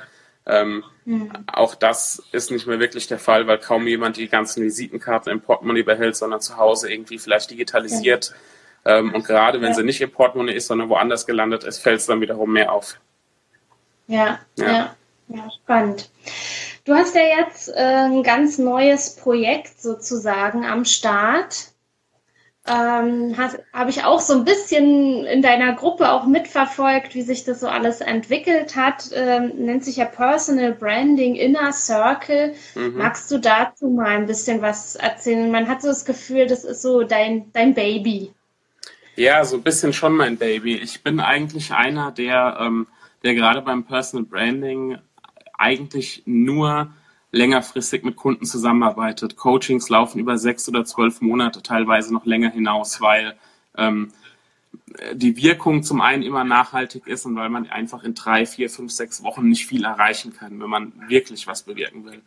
ähm, 0.46 0.85
mhm. 1.04 1.33
Auch 1.46 1.74
das 1.74 2.22
ist 2.33 2.50
nicht 2.50 2.66
mehr 2.66 2.78
wirklich 2.78 3.07
der 3.07 3.18
Fall, 3.18 3.46
weil 3.46 3.59
kaum 3.59 3.87
jemand 3.87 4.16
die 4.16 4.28
ganzen 4.28 4.62
Visitenkarten 4.62 5.33
im 5.33 5.40
Portemonnaie 5.40 5.83
behält, 5.83 6.16
sondern 6.16 6.40
zu 6.40 6.57
Hause 6.57 6.92
irgendwie 6.92 7.18
vielleicht 7.18 7.50
digitalisiert. 7.50 8.35
Ja. 8.85 8.98
Ähm, 8.98 9.14
und 9.14 9.24
gerade 9.24 9.61
wenn 9.62 9.68
ja. 9.68 9.74
sie 9.74 9.85
nicht 9.85 10.00
im 10.02 10.11
Portemonnaie 10.11 10.54
ist, 10.54 10.66
sondern 10.66 10.90
woanders 10.90 11.26
gelandet 11.26 11.64
ist, 11.64 11.78
fällt 11.78 12.00
es 12.00 12.07
dann 12.07 12.20
wiederum 12.20 12.52
mehr 12.52 12.72
auf. 12.72 13.00
Ja, 14.07 14.38
ja, 14.57 14.66
ja, 14.66 14.96
ja 15.28 15.50
spannend. 15.62 16.11
Du 16.85 16.92
hast 16.92 17.14
ja 17.14 17.22
jetzt 17.22 17.70
äh, 17.70 17.80
ein 17.80 18.22
ganz 18.22 18.59
neues 18.59 19.16
Projekt 19.16 19.80
sozusagen 19.80 20.66
am 20.66 20.85
Start. 20.85 21.68
Ähm, 22.66 23.37
Habe 23.74 23.90
ich 23.90 24.05
auch 24.05 24.20
so 24.20 24.33
ein 24.33 24.44
bisschen 24.44 25.24
in 25.27 25.42
deiner 25.42 25.74
Gruppe 25.74 26.11
auch 26.11 26.27
mitverfolgt, 26.27 27.14
wie 27.14 27.20
sich 27.20 27.44
das 27.44 27.61
so 27.61 27.68
alles 27.68 28.00
entwickelt 28.00 28.74
hat. 28.74 29.11
Ähm, 29.12 29.53
nennt 29.57 29.85
sich 29.85 29.96
ja 29.96 30.07
Personal 30.07 30.72
Branding 30.72 31.35
Inner 31.35 31.72
Circle. 31.72 32.55
Mhm. 32.74 32.96
Magst 32.96 33.31
du 33.31 33.38
dazu 33.38 33.88
mal 33.88 34.16
ein 34.16 34.27
bisschen 34.27 34.62
was 34.62 34.96
erzählen? 34.96 35.50
Man 35.50 35.68
hat 35.68 35.83
so 35.83 35.88
das 35.88 36.07
Gefühl, 36.07 36.46
das 36.46 36.64
ist 36.64 36.81
so 36.81 37.03
dein, 37.03 37.53
dein 37.53 37.74
Baby. 37.74 38.33
Ja, 39.16 39.44
so 39.44 39.57
ein 39.57 39.62
bisschen 39.62 39.92
schon 39.92 40.16
mein 40.16 40.38
Baby. 40.38 40.77
Ich 40.77 41.03
bin 41.03 41.20
eigentlich 41.20 41.72
einer, 41.72 42.12
der, 42.12 42.57
ähm, 42.61 42.87
der 43.22 43.35
gerade 43.35 43.61
beim 43.61 43.85
Personal 43.85 44.24
Branding 44.24 44.96
eigentlich 45.59 46.22
nur 46.24 46.90
längerfristig 47.35 48.05
mit 48.05 48.16
Kunden 48.16 48.47
zusammenarbeitet. 48.47 49.37
Coachings 49.37 49.88
laufen 49.88 50.20
über 50.20 50.38
sechs 50.38 50.68
oder 50.68 50.85
zwölf 50.85 51.20
Monate, 51.20 51.62
teilweise 51.62 52.14
noch 52.14 52.25
länger 52.25 52.51
hinaus, 52.51 53.01
weil 53.01 53.35
ähm, 53.77 54.12
die 55.12 55.37
Wirkung 55.37 55.83
zum 55.83 56.01
einen 56.01 56.23
immer 56.23 56.44
nachhaltig 56.44 57.07
ist 57.07 57.27
und 57.27 57.35
weil 57.37 57.49
man 57.49 57.68
einfach 57.68 58.05
in 58.05 58.14
drei, 58.14 58.47
vier, 58.47 58.70
fünf, 58.70 58.92
sechs 58.92 59.23
Wochen 59.23 59.49
nicht 59.49 59.66
viel 59.66 59.85
erreichen 59.85 60.33
kann, 60.33 60.61
wenn 60.61 60.70
man 60.70 60.92
wirklich 61.09 61.47
was 61.47 61.64
bewirken 61.64 62.05
will. 62.05 62.23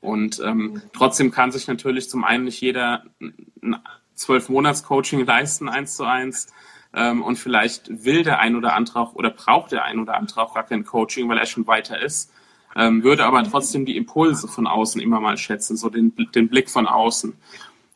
Und 0.00 0.40
ähm, 0.44 0.82
trotzdem 0.92 1.30
kann 1.30 1.52
sich 1.52 1.68
natürlich 1.68 2.08
zum 2.10 2.24
einen 2.24 2.44
nicht 2.44 2.60
jeder 2.60 3.04
ein 3.20 3.76
zwölf 4.14 4.48
Monats 4.48 4.82
Coaching 4.82 5.24
leisten, 5.24 5.68
eins 5.68 5.96
zu 5.96 6.04
eins. 6.04 6.48
Ähm, 6.94 7.22
und 7.22 7.36
vielleicht 7.36 8.04
will 8.04 8.24
der 8.24 8.40
ein 8.40 8.56
oder 8.56 8.74
andere 8.74 9.00
auch 9.00 9.14
oder 9.14 9.30
braucht 9.30 9.72
der 9.72 9.84
ein 9.84 10.00
oder 10.00 10.16
andere 10.16 10.42
auch 10.42 10.54
gar 10.54 10.64
kein 10.64 10.84
Coaching, 10.84 11.28
weil 11.28 11.38
er 11.38 11.46
schon 11.46 11.66
weiter 11.66 12.00
ist 12.00 12.32
ähm, 12.76 13.02
würde 13.02 13.24
aber 13.24 13.42
trotzdem 13.44 13.84
die 13.84 13.96
Impulse 13.96 14.48
von 14.48 14.66
außen 14.66 15.00
immer 15.00 15.20
mal 15.20 15.36
schätzen, 15.36 15.76
so 15.76 15.88
den, 15.88 16.14
den 16.34 16.48
Blick 16.48 16.70
von 16.70 16.86
außen. 16.86 17.34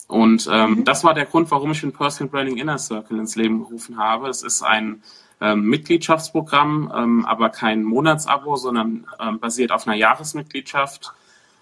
Und 0.08 0.48
ähm, 0.52 0.70
mhm. 0.70 0.85
das 0.85 1.04
war 1.04 1.14
der 1.14 1.26
Grund, 1.26 1.50
warum 1.50 1.70
ich 1.70 1.80
den 1.80 1.92
Personal 1.92 2.30
Branding 2.30 2.58
Inner 2.58 2.78
Circle 2.78 3.18
ins 3.18 3.37
Leben 3.37 3.61
gerufen 3.61 3.96
habe. 3.96 4.28
Es 4.28 4.42
ist 4.42 4.62
ein 4.62 5.02
ähm, 5.40 5.62
Mitgliedschaftsprogramm, 5.64 6.92
ähm, 6.94 7.24
aber 7.24 7.48
kein 7.48 7.82
Monatsabo, 7.82 8.56
sondern 8.56 9.06
ähm, 9.18 9.40
basiert 9.40 9.72
auf 9.72 9.87
einer 9.87 9.96
Jahresmitgliedschaft 9.96 11.12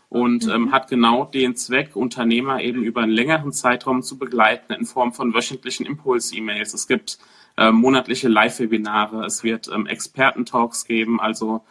und 0.09 0.49
ähm, 0.49 0.62
mhm. 0.62 0.73
hat 0.73 0.88
genau 0.88 1.25
den 1.25 1.57
Zweck, 1.57 1.94
Unternehmer 1.94 2.61
eben 2.61 2.83
über 2.83 3.03
einen 3.03 3.12
längeren 3.12 3.53
Zeitraum 3.53 4.03
zu 4.03 4.18
begleiten 4.18 4.73
in 4.73 4.85
Form 4.85 5.12
von 5.12 5.33
wöchentlichen 5.33 5.87
Impuls-E-Mails. 5.87 6.75
Es 6.75 6.88
gibt 6.88 7.18
ähm, 7.57 7.77
monatliche 7.77 8.29
Live-Webinare, 8.29 9.25
es 9.25 9.44
wird 9.44 9.70
ähm, 9.73 9.87
Experten-Talks 9.87 10.85
geben, 10.85 11.20
also 11.20 11.62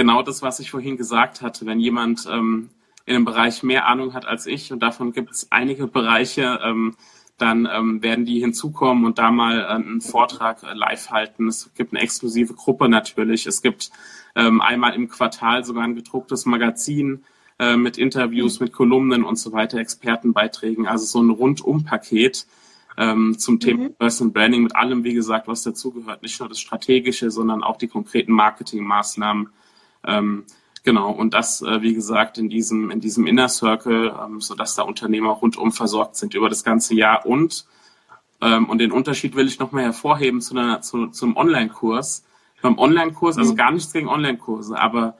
genau 0.00 0.22
das, 0.22 0.40
was 0.40 0.60
ich 0.60 0.70
vorhin 0.70 0.96
gesagt 0.96 1.42
hatte. 1.42 1.66
Wenn 1.66 1.78
jemand 1.78 2.26
ähm, 2.26 2.70
in 3.04 3.16
einem 3.16 3.26
Bereich 3.26 3.62
mehr 3.62 3.86
Ahnung 3.86 4.14
hat 4.14 4.24
als 4.24 4.46
ich, 4.46 4.72
und 4.72 4.80
davon 4.80 5.12
gibt 5.12 5.30
es 5.30 5.52
einige 5.52 5.86
Bereiche, 5.86 6.58
ähm, 6.64 6.96
dann 7.36 7.68
ähm, 7.70 8.02
werden 8.02 8.24
die 8.24 8.40
hinzukommen 8.40 9.04
und 9.04 9.18
da 9.18 9.30
mal 9.30 9.60
äh, 9.60 9.64
einen 9.66 10.00
Vortrag 10.00 10.62
äh, 10.62 10.72
live 10.72 11.10
halten. 11.10 11.48
Es 11.48 11.70
gibt 11.74 11.92
eine 11.92 12.02
exklusive 12.02 12.54
Gruppe 12.54 12.88
natürlich. 12.88 13.46
Es 13.46 13.60
gibt 13.60 13.90
ähm, 14.34 14.62
einmal 14.62 14.94
im 14.94 15.10
Quartal 15.10 15.66
sogar 15.66 15.84
ein 15.84 15.94
gedrucktes 15.94 16.46
Magazin 16.46 17.22
äh, 17.58 17.76
mit 17.76 17.98
Interviews, 17.98 18.58
mit 18.58 18.72
Kolumnen 18.72 19.22
und 19.22 19.36
so 19.36 19.52
weiter, 19.52 19.76
Expertenbeiträgen. 19.76 20.86
Also 20.86 21.04
so 21.04 21.22
ein 21.22 21.28
Rundum-Paket 21.28 22.46
ähm, 22.96 23.38
zum 23.38 23.60
Thema 23.60 23.84
mhm. 23.84 23.94
Personal 23.96 24.32
Branding 24.32 24.62
mit 24.62 24.76
allem, 24.76 25.04
wie 25.04 25.14
gesagt, 25.14 25.46
was 25.46 25.62
dazugehört. 25.62 26.22
Nicht 26.22 26.40
nur 26.40 26.48
das 26.48 26.58
Strategische, 26.58 27.30
sondern 27.30 27.62
auch 27.62 27.76
die 27.76 27.88
konkreten 27.88 28.32
Marketingmaßnahmen 28.32 29.50
ähm, 30.06 30.44
genau, 30.84 31.10
und 31.10 31.34
das, 31.34 31.62
äh, 31.62 31.82
wie 31.82 31.94
gesagt, 31.94 32.38
in 32.38 32.48
diesem, 32.48 32.90
in 32.90 33.00
diesem 33.00 33.26
Inner 33.26 33.48
Circle, 33.48 34.14
ähm, 34.22 34.40
sodass 34.40 34.74
da 34.74 34.82
Unternehmer 34.82 35.30
rundum 35.30 35.72
versorgt 35.72 36.16
sind 36.16 36.34
über 36.34 36.48
das 36.48 36.64
ganze 36.64 36.94
Jahr. 36.94 37.26
Und, 37.26 37.66
ähm, 38.40 38.68
und 38.68 38.78
den 38.78 38.92
Unterschied 38.92 39.34
will 39.36 39.46
ich 39.46 39.58
nochmal 39.58 39.84
hervorheben 39.84 40.40
zu 40.40 40.56
einer, 40.56 40.80
zu, 40.80 41.08
zum 41.08 41.36
Online-Kurs. 41.36 42.24
Beim 42.62 42.78
Online-Kurs, 42.78 43.38
also 43.38 43.52
mhm. 43.52 43.56
gar 43.56 43.72
nichts 43.72 43.92
gegen 43.92 44.08
Online-Kurse, 44.08 44.78
aber 44.78 45.16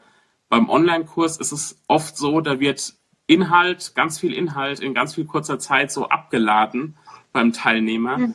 beim 0.50 0.68
Online-Kurs 0.68 1.38
ist 1.38 1.52
es 1.52 1.80
oft 1.86 2.16
so, 2.16 2.40
da 2.40 2.60
wird 2.60 2.94
Inhalt, 3.26 3.92
ganz 3.94 4.18
viel 4.18 4.34
Inhalt 4.34 4.80
in 4.80 4.92
ganz 4.92 5.14
viel 5.14 5.24
kurzer 5.24 5.60
Zeit 5.60 5.92
so 5.92 6.08
abgeladen 6.08 6.96
beim 7.32 7.52
Teilnehmer. 7.52 8.18
Mhm. 8.18 8.34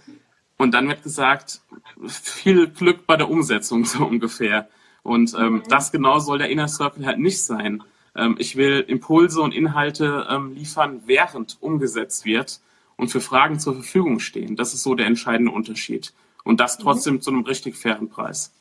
Und 0.58 0.74
dann 0.74 0.88
wird 0.88 1.04
gesagt, 1.04 1.62
viel 2.08 2.68
Glück 2.68 3.06
bei 3.06 3.18
der 3.18 3.30
Umsetzung 3.30 3.84
so 3.86 4.06
ungefähr. 4.06 4.70
Und 5.06 5.36
ähm, 5.36 5.62
das 5.70 5.92
genau 5.92 6.18
soll 6.18 6.40
der 6.40 6.50
Inner 6.50 6.68
Circle 6.68 7.06
halt 7.06 7.20
nicht 7.20 7.46
sein. 7.46 7.84
Ähm, 8.16 8.38
ich 8.40 8.56
will 8.56 8.84
Impulse 8.88 9.40
und 9.40 9.54
Inhalte 9.54 10.26
ähm, 10.28 10.56
liefern, 10.56 11.04
während 11.06 11.58
umgesetzt 11.62 12.26
wird 12.26 12.60
und 12.98 13.10
für 13.10 13.22
Fragen 13.22 13.60
zur 13.60 13.76
Verfügung 13.76 14.20
stehen. 14.20 14.56
Das 14.56 14.74
ist 14.74 14.82
so 14.82 14.96
der 14.96 15.06
entscheidende 15.06 15.52
Unterschied. 15.52 16.12
Und 16.44 16.60
das 16.60 16.80
trotzdem 16.80 17.16
mhm. 17.16 17.22
zu 17.22 17.30
einem 17.30 17.44
richtig 17.44 17.76
fairen 17.76 18.10
Preis. 18.10 18.52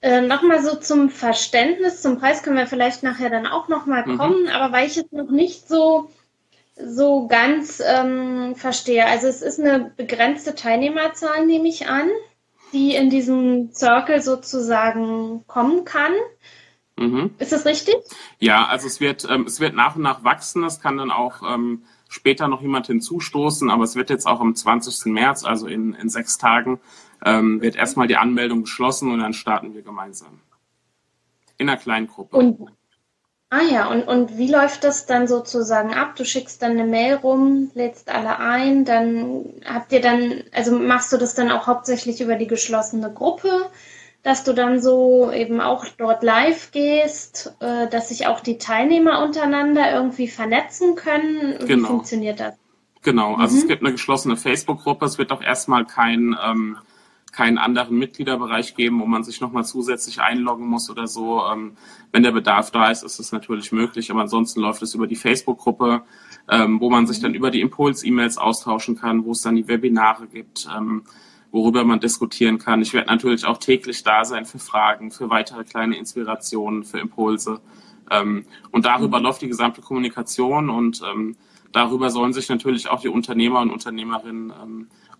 Äh, 0.00 0.22
nochmal 0.22 0.62
so 0.62 0.76
zum 0.76 1.10
Verständnis, 1.10 2.00
zum 2.00 2.18
Preis 2.18 2.42
können 2.42 2.56
wir 2.56 2.66
vielleicht 2.66 3.02
nachher 3.02 3.28
dann 3.28 3.46
auch 3.46 3.68
nochmal 3.68 4.06
mhm. 4.06 4.16
kommen, 4.16 4.48
aber 4.48 4.72
weil 4.74 4.86
ich 4.86 4.96
es 4.96 5.12
noch 5.12 5.30
nicht 5.30 5.68
so, 5.68 6.10
so 6.76 7.26
ganz 7.26 7.82
ähm, 7.86 8.54
verstehe. 8.56 9.04
Also 9.04 9.26
es 9.26 9.42
ist 9.42 9.60
eine 9.60 9.92
begrenzte 9.98 10.54
Teilnehmerzahl, 10.54 11.44
nehme 11.44 11.68
ich 11.68 11.88
an 11.88 12.08
die 12.74 12.94
in 12.94 13.08
diesen 13.08 13.72
Circle 13.72 14.20
sozusagen 14.20 15.46
kommen 15.46 15.84
kann. 15.84 16.12
Mhm. 16.98 17.30
Ist 17.38 17.52
das 17.52 17.64
richtig? 17.64 17.94
Ja, 18.38 18.66
also 18.66 18.86
es 18.86 19.00
wird, 19.00 19.26
ähm, 19.28 19.44
es 19.46 19.60
wird 19.60 19.74
nach 19.74 19.96
und 19.96 20.02
nach 20.02 20.22
wachsen. 20.24 20.62
Es 20.64 20.80
kann 20.80 20.96
dann 20.96 21.10
auch 21.10 21.42
ähm, 21.42 21.84
später 22.08 22.48
noch 22.48 22.62
jemand 22.62 22.86
hinzustoßen, 22.86 23.70
aber 23.70 23.84
es 23.84 23.96
wird 23.96 24.10
jetzt 24.10 24.26
auch 24.26 24.40
am 24.40 24.54
20. 24.54 25.06
März, 25.12 25.44
also 25.44 25.66
in, 25.66 25.94
in 25.94 26.08
sechs 26.08 26.38
Tagen, 26.38 26.80
ähm, 27.24 27.60
wird 27.60 27.76
erstmal 27.76 28.06
die 28.06 28.16
Anmeldung 28.16 28.62
geschlossen 28.62 29.10
und 29.10 29.20
dann 29.20 29.32
starten 29.32 29.74
wir 29.74 29.82
gemeinsam. 29.82 30.40
In 31.56 31.68
einer 31.68 31.78
kleinen 31.78 32.06
Gruppe. 32.06 32.36
Und 32.36 32.70
Ah 33.54 33.62
ja, 33.70 33.86
und, 33.86 34.08
und 34.08 34.36
wie 34.36 34.50
läuft 34.50 34.82
das 34.82 35.06
dann 35.06 35.28
sozusagen 35.28 35.94
ab? 35.94 36.16
Du 36.16 36.24
schickst 36.24 36.60
dann 36.60 36.72
eine 36.72 36.82
Mail 36.82 37.14
rum, 37.14 37.70
lädst 37.74 38.08
alle 38.08 38.40
ein, 38.40 38.84
dann 38.84 39.44
habt 39.64 39.92
ihr 39.92 40.00
dann, 40.00 40.42
also 40.50 40.76
machst 40.76 41.12
du 41.12 41.18
das 41.18 41.36
dann 41.36 41.52
auch 41.52 41.68
hauptsächlich 41.68 42.20
über 42.20 42.34
die 42.34 42.48
geschlossene 42.48 43.12
Gruppe, 43.12 43.70
dass 44.24 44.42
du 44.42 44.54
dann 44.54 44.82
so 44.82 45.30
eben 45.30 45.60
auch 45.60 45.86
dort 45.96 46.24
live 46.24 46.72
gehst, 46.72 47.54
äh, 47.60 47.86
dass 47.86 48.08
sich 48.08 48.26
auch 48.26 48.40
die 48.40 48.58
Teilnehmer 48.58 49.22
untereinander 49.22 49.92
irgendwie 49.92 50.26
vernetzen 50.26 50.96
können? 50.96 51.54
Wie 51.60 51.66
genau. 51.66 51.86
funktioniert 51.86 52.40
das? 52.40 52.54
Genau, 53.02 53.36
also 53.36 53.54
mhm. 53.54 53.60
es 53.60 53.68
gibt 53.68 53.82
eine 53.82 53.92
geschlossene 53.92 54.36
Facebook-Gruppe, 54.36 55.06
es 55.06 55.16
wird 55.16 55.30
auch 55.30 55.42
erstmal 55.42 55.84
kein 55.84 56.36
ähm, 56.44 56.78
keinen 57.34 57.58
anderen 57.58 57.98
Mitgliederbereich 57.98 58.76
geben, 58.76 59.00
wo 59.00 59.06
man 59.06 59.24
sich 59.24 59.40
nochmal 59.40 59.64
zusätzlich 59.64 60.20
einloggen 60.20 60.66
muss 60.66 60.88
oder 60.88 61.08
so. 61.08 61.42
Ähm, 61.52 61.76
wenn 62.12 62.22
der 62.22 62.30
Bedarf 62.30 62.70
da 62.70 62.90
ist, 62.90 63.02
ist 63.02 63.18
es 63.18 63.32
natürlich 63.32 63.72
möglich, 63.72 64.10
aber 64.10 64.20
ansonsten 64.20 64.60
läuft 64.60 64.82
es 64.82 64.94
über 64.94 65.08
die 65.08 65.16
Facebook-Gruppe, 65.16 66.02
ähm, 66.48 66.80
wo 66.80 66.90
man 66.90 67.08
sich 67.08 67.20
dann 67.20 67.34
über 67.34 67.50
die 67.50 67.60
Impuls-E-Mails 67.60 68.38
austauschen 68.38 68.96
kann, 68.96 69.24
wo 69.24 69.32
es 69.32 69.40
dann 69.40 69.56
die 69.56 69.66
Webinare 69.66 70.28
gibt, 70.28 70.68
ähm, 70.74 71.02
worüber 71.50 71.84
man 71.84 71.98
diskutieren 71.98 72.58
kann. 72.58 72.82
Ich 72.82 72.92
werde 72.94 73.10
natürlich 73.10 73.44
auch 73.44 73.58
täglich 73.58 74.04
da 74.04 74.24
sein 74.24 74.46
für 74.46 74.60
Fragen, 74.60 75.10
für 75.10 75.28
weitere 75.28 75.64
kleine 75.64 75.96
Inspirationen, 75.96 76.84
für 76.84 76.98
Impulse. 76.98 77.60
Und 78.70 78.84
darüber 78.84 79.18
mhm. 79.18 79.24
läuft 79.24 79.40
die 79.40 79.48
gesamte 79.48 79.80
Kommunikation 79.80 80.68
und 80.68 81.00
darüber 81.72 82.10
sollen 82.10 82.34
sich 82.34 82.50
natürlich 82.50 82.90
auch 82.90 83.00
die 83.00 83.08
Unternehmer 83.08 83.60
und 83.60 83.70
Unternehmerinnen 83.70 84.52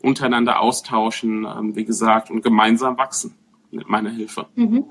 untereinander 0.05 0.61
austauschen, 0.61 1.45
ähm, 1.45 1.75
wie 1.77 1.85
gesagt, 1.85 2.31
und 2.31 2.43
gemeinsam 2.43 2.99
wachsen 2.99 3.35
mit 3.71 3.89
meiner 3.89 4.11
Hilfe. 4.11 4.47
Mhm. 4.55 4.91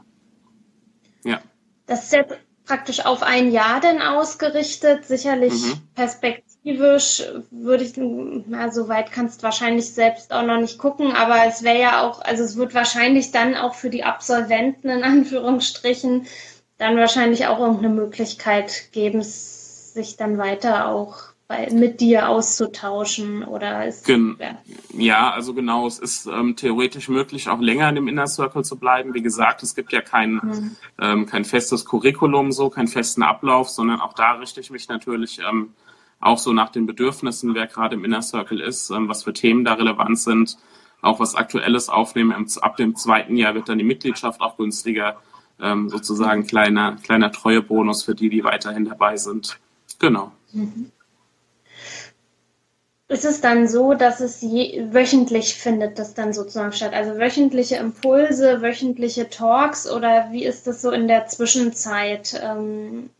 Ja. 1.24 1.40
Das 1.86 2.06
ist 2.06 2.14
jetzt 2.14 2.36
praktisch 2.66 3.06
auf 3.06 3.24
ein 3.24 3.52
Jahr 3.52 3.80
denn 3.82 4.02
ausgerichtet, 4.02 5.06
sicherlich 5.06 5.54
mhm. 5.54 5.82
perspektivisch 5.96 7.24
würde 7.52 7.84
ich, 7.84 7.94
na, 7.98 8.72
so 8.72 8.88
weit 8.88 9.12
kannst 9.12 9.42
du 9.42 9.44
wahrscheinlich 9.44 9.94
selbst 9.94 10.32
auch 10.32 10.44
noch 10.44 10.60
nicht 10.60 10.78
gucken, 10.78 11.12
aber 11.12 11.46
es 11.46 11.64
wäre 11.64 11.80
ja 11.80 12.02
auch, 12.02 12.22
also 12.22 12.44
es 12.44 12.56
wird 12.56 12.74
wahrscheinlich 12.74 13.32
dann 13.32 13.56
auch 13.56 13.76
für 13.76 13.90
die 13.90 14.04
Absolventen 14.04 14.90
in 14.90 15.04
Anführungsstrichen 15.04 16.26
dann 16.78 16.98
wahrscheinlich 16.98 17.48
auch 17.48 17.60
irgendeine 17.60 17.94
Möglichkeit 17.94 18.92
geben, 18.92 19.22
sich 19.22 20.18
dann 20.18 20.38
weiter 20.38 20.88
auch 20.88 21.33
mit 21.72 22.02
dir 22.02 22.30
auszutauschen 22.30 23.44
oder 23.44 23.86
ist, 23.86 24.06
Gen 24.06 24.38
ja. 24.40 24.58
ja. 24.94 25.32
also 25.32 25.54
genau, 25.54 25.86
es 25.86 26.00
ist 26.00 26.26
ähm, 26.26 26.56
theoretisch 26.56 27.10
möglich, 27.10 27.50
auch 27.50 27.60
länger 27.60 27.90
in 27.90 27.96
dem 27.96 28.08
Inner 28.08 28.28
Circle 28.28 28.64
zu 28.64 28.78
bleiben. 28.78 29.14
Wie 29.14 29.22
gesagt, 29.22 29.62
es 29.62 29.76
gibt 29.76 29.92
ja 29.92 30.02
kein, 30.02 30.34
mhm. 30.34 30.76
ähm, 31.00 31.26
kein 31.26 31.46
festes 31.46 31.86
Curriculum, 31.86 32.52
so 32.52 32.70
keinen 32.70 32.88
festen 32.88 33.24
Ablauf, 33.24 33.70
sondern 33.70 34.02
auch 34.02 34.14
da 34.14 34.34
richte 34.34 34.62
ich 34.62 34.72
mich 34.72 34.88
natürlich 34.88 35.40
ähm, 35.48 35.74
auch 36.20 36.38
so 36.38 36.54
nach 36.54 36.70
den 36.70 36.86
Bedürfnissen, 36.86 37.54
wer 37.54 37.68
gerade 37.68 37.96
im 37.96 38.06
Inner 38.06 38.22
Circle 38.22 38.62
ist, 38.62 38.90
ähm, 38.90 39.10
was 39.10 39.24
für 39.24 39.34
Themen 39.34 39.66
da 39.66 39.74
relevant 39.74 40.18
sind, 40.20 40.58
auch 41.02 41.20
was 41.20 41.36
Aktuelles 41.36 41.90
aufnehmen. 41.90 42.48
Ab 42.62 42.78
dem 42.78 42.96
zweiten 42.96 43.36
Jahr 43.36 43.54
wird 43.54 43.70
dann 43.70 43.78
die 43.78 43.84
Mitgliedschaft 43.84 44.42
auch 44.42 44.58
günstiger, 44.58 45.18
ähm, 45.60 45.90
sozusagen 45.90 46.48
kleiner, 46.48 46.96
kleiner 47.04 47.32
Treuebonus 47.32 48.04
für 48.04 48.16
die, 48.16 48.30
die 48.30 48.44
weiterhin 48.44 48.86
dabei 48.86 49.18
sind. 49.18 49.60
Genau. 50.00 50.32
Mhm. 50.52 50.92
Ist 53.14 53.26
es 53.26 53.42
dann 53.42 53.68
so, 53.68 53.94
dass 53.94 54.22
es 54.22 54.42
je, 54.42 54.88
wöchentlich 54.92 55.54
findet 55.54 56.00
das 56.00 56.16
dann 56.16 56.34
sozusagen 56.34 56.72
statt? 56.72 56.94
Also 56.96 57.20
wöchentliche 57.20 57.76
Impulse, 57.76 58.64
wöchentliche 58.64 59.30
Talks 59.30 59.88
oder 59.88 60.30
wie 60.32 60.44
ist 60.44 60.66
das 60.66 60.82
so 60.82 60.90
in 60.90 61.08
der 61.08 61.28
Zwischenzeit? 61.28 62.42
Ähm, 62.44 63.12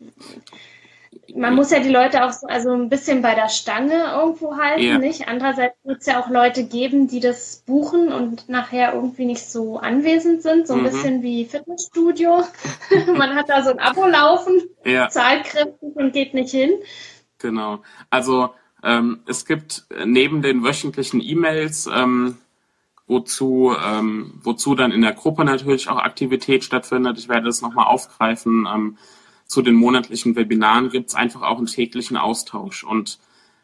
man 1.36 1.54
muss 1.54 1.70
ja 1.70 1.78
die 1.78 1.90
Leute 1.90 2.24
auch 2.24 2.32
so, 2.32 2.48
also 2.48 2.72
ein 2.72 2.88
bisschen 2.88 3.22
bei 3.22 3.36
der 3.36 3.48
Stange 3.48 4.12
irgendwo 4.16 4.56
halten, 4.56 4.82
ja. 4.82 4.98
nicht? 4.98 5.28
Andererseits 5.28 5.76
wird 5.84 6.00
es 6.00 6.06
ja 6.06 6.20
auch 6.20 6.28
Leute 6.28 6.64
geben, 6.64 7.06
die 7.06 7.20
das 7.20 7.62
buchen 7.64 8.12
und 8.12 8.48
nachher 8.48 8.94
irgendwie 8.94 9.26
nicht 9.26 9.48
so 9.48 9.78
anwesend 9.78 10.42
sind, 10.42 10.66
so 10.66 10.74
ein 10.74 10.80
mhm. 10.80 10.84
bisschen 10.86 11.22
wie 11.22 11.44
Fitnessstudio. 11.44 12.42
man 13.14 13.36
hat 13.36 13.48
da 13.48 13.62
so 13.62 13.70
ein 13.70 13.78
Abo 13.78 14.06
laufen, 14.06 14.60
ja. 14.84 15.08
zahlt 15.08 15.44
kräftig 15.44 15.94
und 15.94 16.12
geht 16.12 16.34
nicht 16.34 16.50
hin. 16.50 16.72
Genau. 17.38 17.78
Also 18.10 18.50
ähm, 18.84 19.20
es 19.26 19.46
gibt 19.46 19.86
neben 20.04 20.42
den 20.42 20.62
wöchentlichen 20.62 21.20
E-Mails, 21.20 21.88
ähm, 21.92 22.36
wozu, 23.06 23.74
ähm, 23.84 24.34
wozu 24.42 24.74
dann 24.74 24.92
in 24.92 25.02
der 25.02 25.12
Gruppe 25.12 25.44
natürlich 25.44 25.88
auch 25.88 25.98
Aktivität 25.98 26.64
stattfindet. 26.64 27.18
Ich 27.18 27.28
werde 27.28 27.46
das 27.46 27.62
nochmal 27.62 27.86
aufgreifen. 27.86 28.66
Ähm, 28.72 28.98
zu 29.46 29.62
den 29.62 29.74
monatlichen 29.74 30.36
Webinaren 30.36 30.90
gibt 30.90 31.10
es 31.10 31.14
einfach 31.14 31.42
auch 31.42 31.58
einen 31.58 31.66
täglichen 31.66 32.16
Austausch. 32.16 32.84
Und 32.84 33.18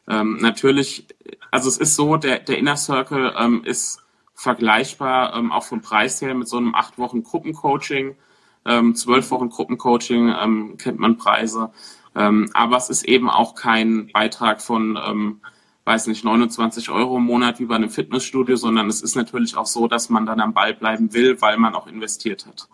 ähm, 0.08 0.38
natürlich, 0.40 1.06
also 1.50 1.68
es 1.68 1.78
ist 1.78 1.96
so, 1.96 2.16
der, 2.16 2.40
der 2.40 2.58
Inner 2.58 2.76
Circle 2.76 3.34
ähm, 3.38 3.62
ist 3.64 4.02
vergleichbar 4.34 5.34
ähm, 5.34 5.52
auch 5.52 5.64
vom 5.64 5.82
Preis 5.82 6.20
her 6.22 6.34
mit 6.34 6.48
so 6.48 6.56
einem 6.56 6.74
acht 6.74 6.98
Wochen 6.98 7.22
Gruppencoaching, 7.22 8.16
ähm, 8.64 8.94
zwölf 8.94 9.30
Wochen 9.30 9.48
Gruppencoaching 9.48 10.34
ähm, 10.42 10.76
kennt 10.78 10.98
man 10.98 11.16
Preise. 11.16 11.70
Ähm, 12.14 12.50
aber 12.54 12.76
es 12.76 12.90
ist 12.90 13.04
eben 13.04 13.30
auch 13.30 13.54
kein 13.54 14.08
Beitrag 14.12 14.60
von, 14.60 14.98
ähm, 15.02 15.40
weiß 15.84 16.08
nicht, 16.08 16.24
29 16.24 16.90
Euro 16.90 17.18
im 17.18 17.24
Monat 17.24 17.60
wie 17.60 17.66
bei 17.66 17.76
einem 17.76 17.90
Fitnessstudio, 17.90 18.56
sondern 18.56 18.88
es 18.88 19.02
ist 19.02 19.14
natürlich 19.14 19.56
auch 19.56 19.66
so, 19.66 19.86
dass 19.86 20.10
man 20.10 20.26
dann 20.26 20.40
am 20.40 20.54
Ball 20.54 20.74
bleiben 20.74 21.12
will, 21.12 21.40
weil 21.40 21.56
man 21.56 21.74
auch 21.74 21.86
investiert 21.86 22.46
hat. 22.46 22.68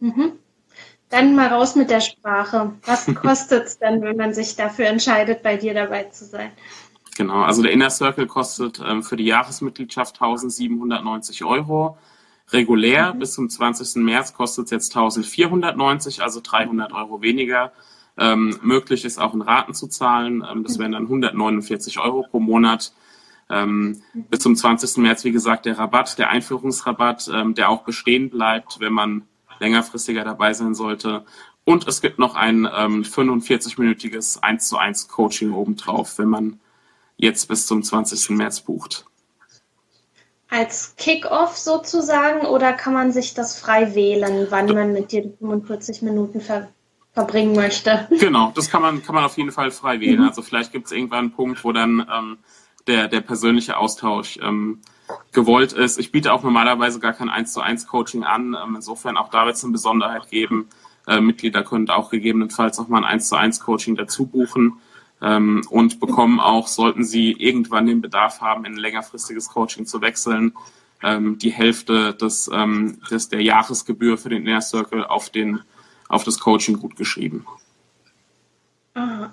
Mhm. 0.00 0.32
Dann 1.08 1.36
mal 1.36 1.48
raus 1.48 1.76
mit 1.76 1.90
der 1.90 2.00
Sprache. 2.00 2.72
Was 2.84 3.06
kostet 3.14 3.66
es 3.66 3.78
denn, 3.78 4.02
wenn 4.02 4.16
man 4.16 4.34
sich 4.34 4.56
dafür 4.56 4.86
entscheidet, 4.86 5.42
bei 5.42 5.56
dir 5.56 5.74
dabei 5.74 6.04
zu 6.04 6.24
sein? 6.24 6.50
Genau, 7.16 7.42
also 7.42 7.62
der 7.62 7.70
Inner 7.70 7.90
Circle 7.90 8.26
kostet 8.26 8.82
ähm, 8.84 9.02
für 9.04 9.16
die 9.16 9.24
Jahresmitgliedschaft 9.24 10.16
1790 10.20 11.44
Euro. 11.44 11.96
Regulär 12.50 13.14
mhm. 13.14 13.20
bis 13.20 13.34
zum 13.34 13.48
20. 13.48 14.02
März 14.02 14.34
kostet 14.34 14.66
es 14.66 14.70
jetzt 14.72 14.96
1490, 14.96 16.22
also 16.22 16.40
300 16.42 16.92
Euro 16.92 17.22
weniger. 17.22 17.72
Ähm, 18.16 18.58
möglich 18.62 19.04
ist 19.04 19.18
auch 19.18 19.34
in 19.34 19.42
Raten 19.42 19.74
zu 19.74 19.88
zahlen. 19.88 20.44
Ähm, 20.48 20.62
das 20.62 20.78
wären 20.78 20.92
dann 20.92 21.04
149 21.04 21.98
Euro 21.98 22.22
pro 22.22 22.40
Monat. 22.40 22.92
Ähm, 23.50 24.02
bis 24.14 24.40
zum 24.40 24.56
20. 24.56 24.98
März, 24.98 25.24
wie 25.24 25.32
gesagt, 25.32 25.66
der 25.66 25.78
Rabatt, 25.78 26.18
der 26.18 26.30
Einführungsrabatt, 26.30 27.30
ähm, 27.32 27.54
der 27.54 27.68
auch 27.68 27.82
bestehen 27.82 28.30
bleibt, 28.30 28.80
wenn 28.80 28.92
man 28.92 29.22
längerfristiger 29.58 30.24
dabei 30.24 30.54
sein 30.54 30.74
sollte. 30.74 31.24
Und 31.64 31.88
es 31.88 32.00
gibt 32.00 32.18
noch 32.18 32.34
ein 32.34 32.68
ähm, 32.76 33.02
45-minütiges 33.02 34.42
1 34.42 34.68
zu 34.68 34.76
1 34.76 35.08
Coaching 35.08 35.52
obendrauf, 35.52 36.18
wenn 36.18 36.28
man 36.28 36.60
jetzt 37.16 37.48
bis 37.48 37.66
zum 37.66 37.82
20. 37.82 38.30
März 38.30 38.60
bucht. 38.60 39.06
Als 40.50 40.94
Kick-off 40.96 41.56
sozusagen 41.56 42.46
oder 42.46 42.74
kann 42.74 42.92
man 42.92 43.12
sich 43.12 43.34
das 43.34 43.58
frei 43.58 43.94
wählen, 43.94 44.46
wann 44.50 44.66
man 44.66 44.92
mit 44.92 45.10
dir 45.10 45.32
45 45.38 46.02
Minuten 46.02 46.40
ver 46.40 46.68
verbringen 47.14 47.54
möchte. 47.54 48.08
Genau, 48.10 48.52
das 48.54 48.68
kann 48.68 48.82
man, 48.82 49.02
kann 49.02 49.14
man 49.14 49.24
auf 49.24 49.36
jeden 49.38 49.52
Fall 49.52 49.70
frei 49.70 50.00
wählen. 50.00 50.20
Mhm. 50.20 50.28
Also 50.28 50.42
vielleicht 50.42 50.72
gibt 50.72 50.86
es 50.86 50.92
irgendwann 50.92 51.20
einen 51.20 51.32
Punkt, 51.32 51.64
wo 51.64 51.72
dann 51.72 52.06
ähm, 52.12 52.38
der, 52.86 53.08
der 53.08 53.20
persönliche 53.20 53.76
Austausch 53.78 54.38
ähm, 54.42 54.80
gewollt 55.32 55.72
ist. 55.72 55.98
Ich 55.98 56.12
biete 56.12 56.32
auch 56.32 56.42
normalerweise 56.42 56.98
gar 56.98 57.12
kein 57.12 57.30
1 57.30 57.52
zu 57.52 57.60
1 57.60 57.86
Coaching 57.86 58.24
an. 58.24 58.56
Ähm, 58.60 58.74
insofern 58.76 59.16
auch 59.16 59.30
da 59.30 59.46
wird 59.46 59.56
es 59.56 59.64
eine 59.64 59.72
Besonderheit 59.72 60.28
geben. 60.28 60.68
Äh, 61.06 61.20
Mitglieder 61.20 61.62
können 61.62 61.88
auch 61.88 62.10
gegebenenfalls 62.10 62.78
auch 62.78 62.88
mal 62.88 62.98
ein 62.98 63.04
1 63.04 63.28
zu 63.28 63.36
1 63.36 63.60
Coaching 63.60 63.94
dazu 63.94 64.26
buchen 64.26 64.80
ähm, 65.22 65.62
und 65.70 66.00
bekommen 66.00 66.40
auch, 66.40 66.66
sollten 66.66 67.04
sie 67.04 67.32
irgendwann 67.32 67.86
den 67.86 68.00
Bedarf 68.00 68.40
haben, 68.40 68.64
in 68.64 68.72
ein 68.72 68.78
längerfristiges 68.78 69.50
Coaching 69.50 69.86
zu 69.86 70.00
wechseln, 70.00 70.54
ähm, 71.02 71.38
die 71.38 71.52
Hälfte 71.52 72.14
des, 72.14 72.50
ähm, 72.52 72.98
des 73.10 73.28
der 73.28 73.42
Jahresgebühr 73.42 74.18
für 74.18 74.30
den 74.30 74.46
Inner 74.46 74.62
Circle 74.62 75.04
auf 75.04 75.30
den 75.30 75.60
auf 76.14 76.24
das 76.24 76.38
Coaching 76.38 76.78
gut 76.78 76.96
geschrieben. 76.96 77.46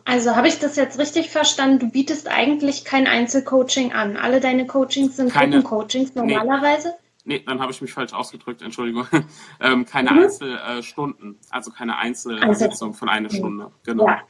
Also 0.05 0.35
habe 0.35 0.47
ich 0.47 0.57
das 0.59 0.75
jetzt 0.75 0.97
richtig 0.97 1.29
verstanden? 1.29 1.77
Du 1.79 1.89
bietest 1.89 2.27
eigentlich 2.27 2.83
kein 2.83 3.05
Einzelcoaching 3.05 3.93
an. 3.93 4.17
Alle 4.17 4.39
deine 4.39 4.65
Coachings 4.65 5.17
sind 5.17 5.31
keine, 5.31 5.61
Gruppencoachings 5.61 6.15
normalerweise? 6.15 6.95
Nee, 7.23 7.37
nee 7.37 7.43
dann 7.45 7.61
habe 7.61 7.71
ich 7.71 7.79
mich 7.79 7.93
falsch 7.93 8.11
ausgedrückt, 8.11 8.63
Entschuldigung. 8.63 9.05
ähm, 9.59 9.85
keine 9.85 10.11
mhm. 10.11 10.23
Einzelstunden, 10.23 11.37
also 11.51 11.69
keine 11.69 11.97
Einzelsitzung 11.97 12.95
von 12.95 13.07
einer 13.07 13.29
Stunde. 13.29 13.71
Genau. 13.85 14.07
Ja, 14.07 14.21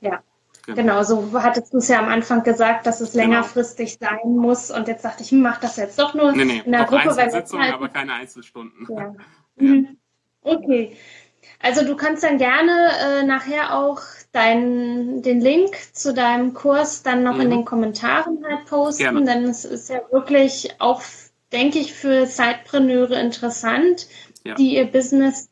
ja. 0.00 0.22
Genau. 0.66 0.76
genau. 0.76 1.02
so 1.04 1.40
hattest 1.40 1.72
du 1.72 1.78
es 1.78 1.86
ja 1.86 2.00
am 2.00 2.08
Anfang 2.08 2.42
gesagt, 2.42 2.86
dass 2.86 3.00
es 3.00 3.12
genau. 3.12 3.24
längerfristig 3.24 3.98
sein 4.00 4.36
muss. 4.36 4.72
Und 4.72 4.88
jetzt 4.88 5.04
dachte 5.04 5.22
ich, 5.22 5.30
hm, 5.30 5.40
mach 5.40 5.60
das 5.60 5.76
jetzt 5.76 6.00
doch 6.00 6.14
nur 6.14 6.32
nee, 6.32 6.44
nee, 6.44 6.62
in 6.64 6.72
der 6.72 6.84
Gruppe. 6.84 7.08
Einzelsitzungen, 7.10 7.64
halt... 7.64 7.74
aber 7.74 7.88
keine 7.88 8.14
Einzelstunden. 8.14 8.88
Ja. 8.90 8.96
ja. 9.04 9.14
Mhm. 9.56 9.96
Okay. 10.42 10.96
Also 11.62 11.84
du 11.84 11.94
kannst 11.94 12.22
dann 12.22 12.38
gerne 12.38 12.88
äh, 13.02 13.22
nachher 13.22 13.78
auch 13.78 14.00
dein, 14.32 15.22
den 15.22 15.40
Link 15.40 15.76
zu 15.92 16.14
deinem 16.14 16.54
Kurs 16.54 17.02
dann 17.02 17.22
noch 17.22 17.34
mhm. 17.34 17.42
in 17.42 17.50
den 17.50 17.64
Kommentaren 17.64 18.38
halt 18.48 18.66
posten, 18.66 19.02
gerne. 19.02 19.24
denn 19.24 19.44
es 19.44 19.64
ist 19.64 19.90
ja 19.90 20.00
wirklich 20.10 20.74
auch, 20.78 21.02
denke 21.52 21.78
ich, 21.78 21.92
für 21.92 22.26
Zeitpreneure 22.26 23.20
interessant, 23.20 24.06
ja. 24.44 24.54
die 24.54 24.76
ihr 24.76 24.86
Business 24.86 25.50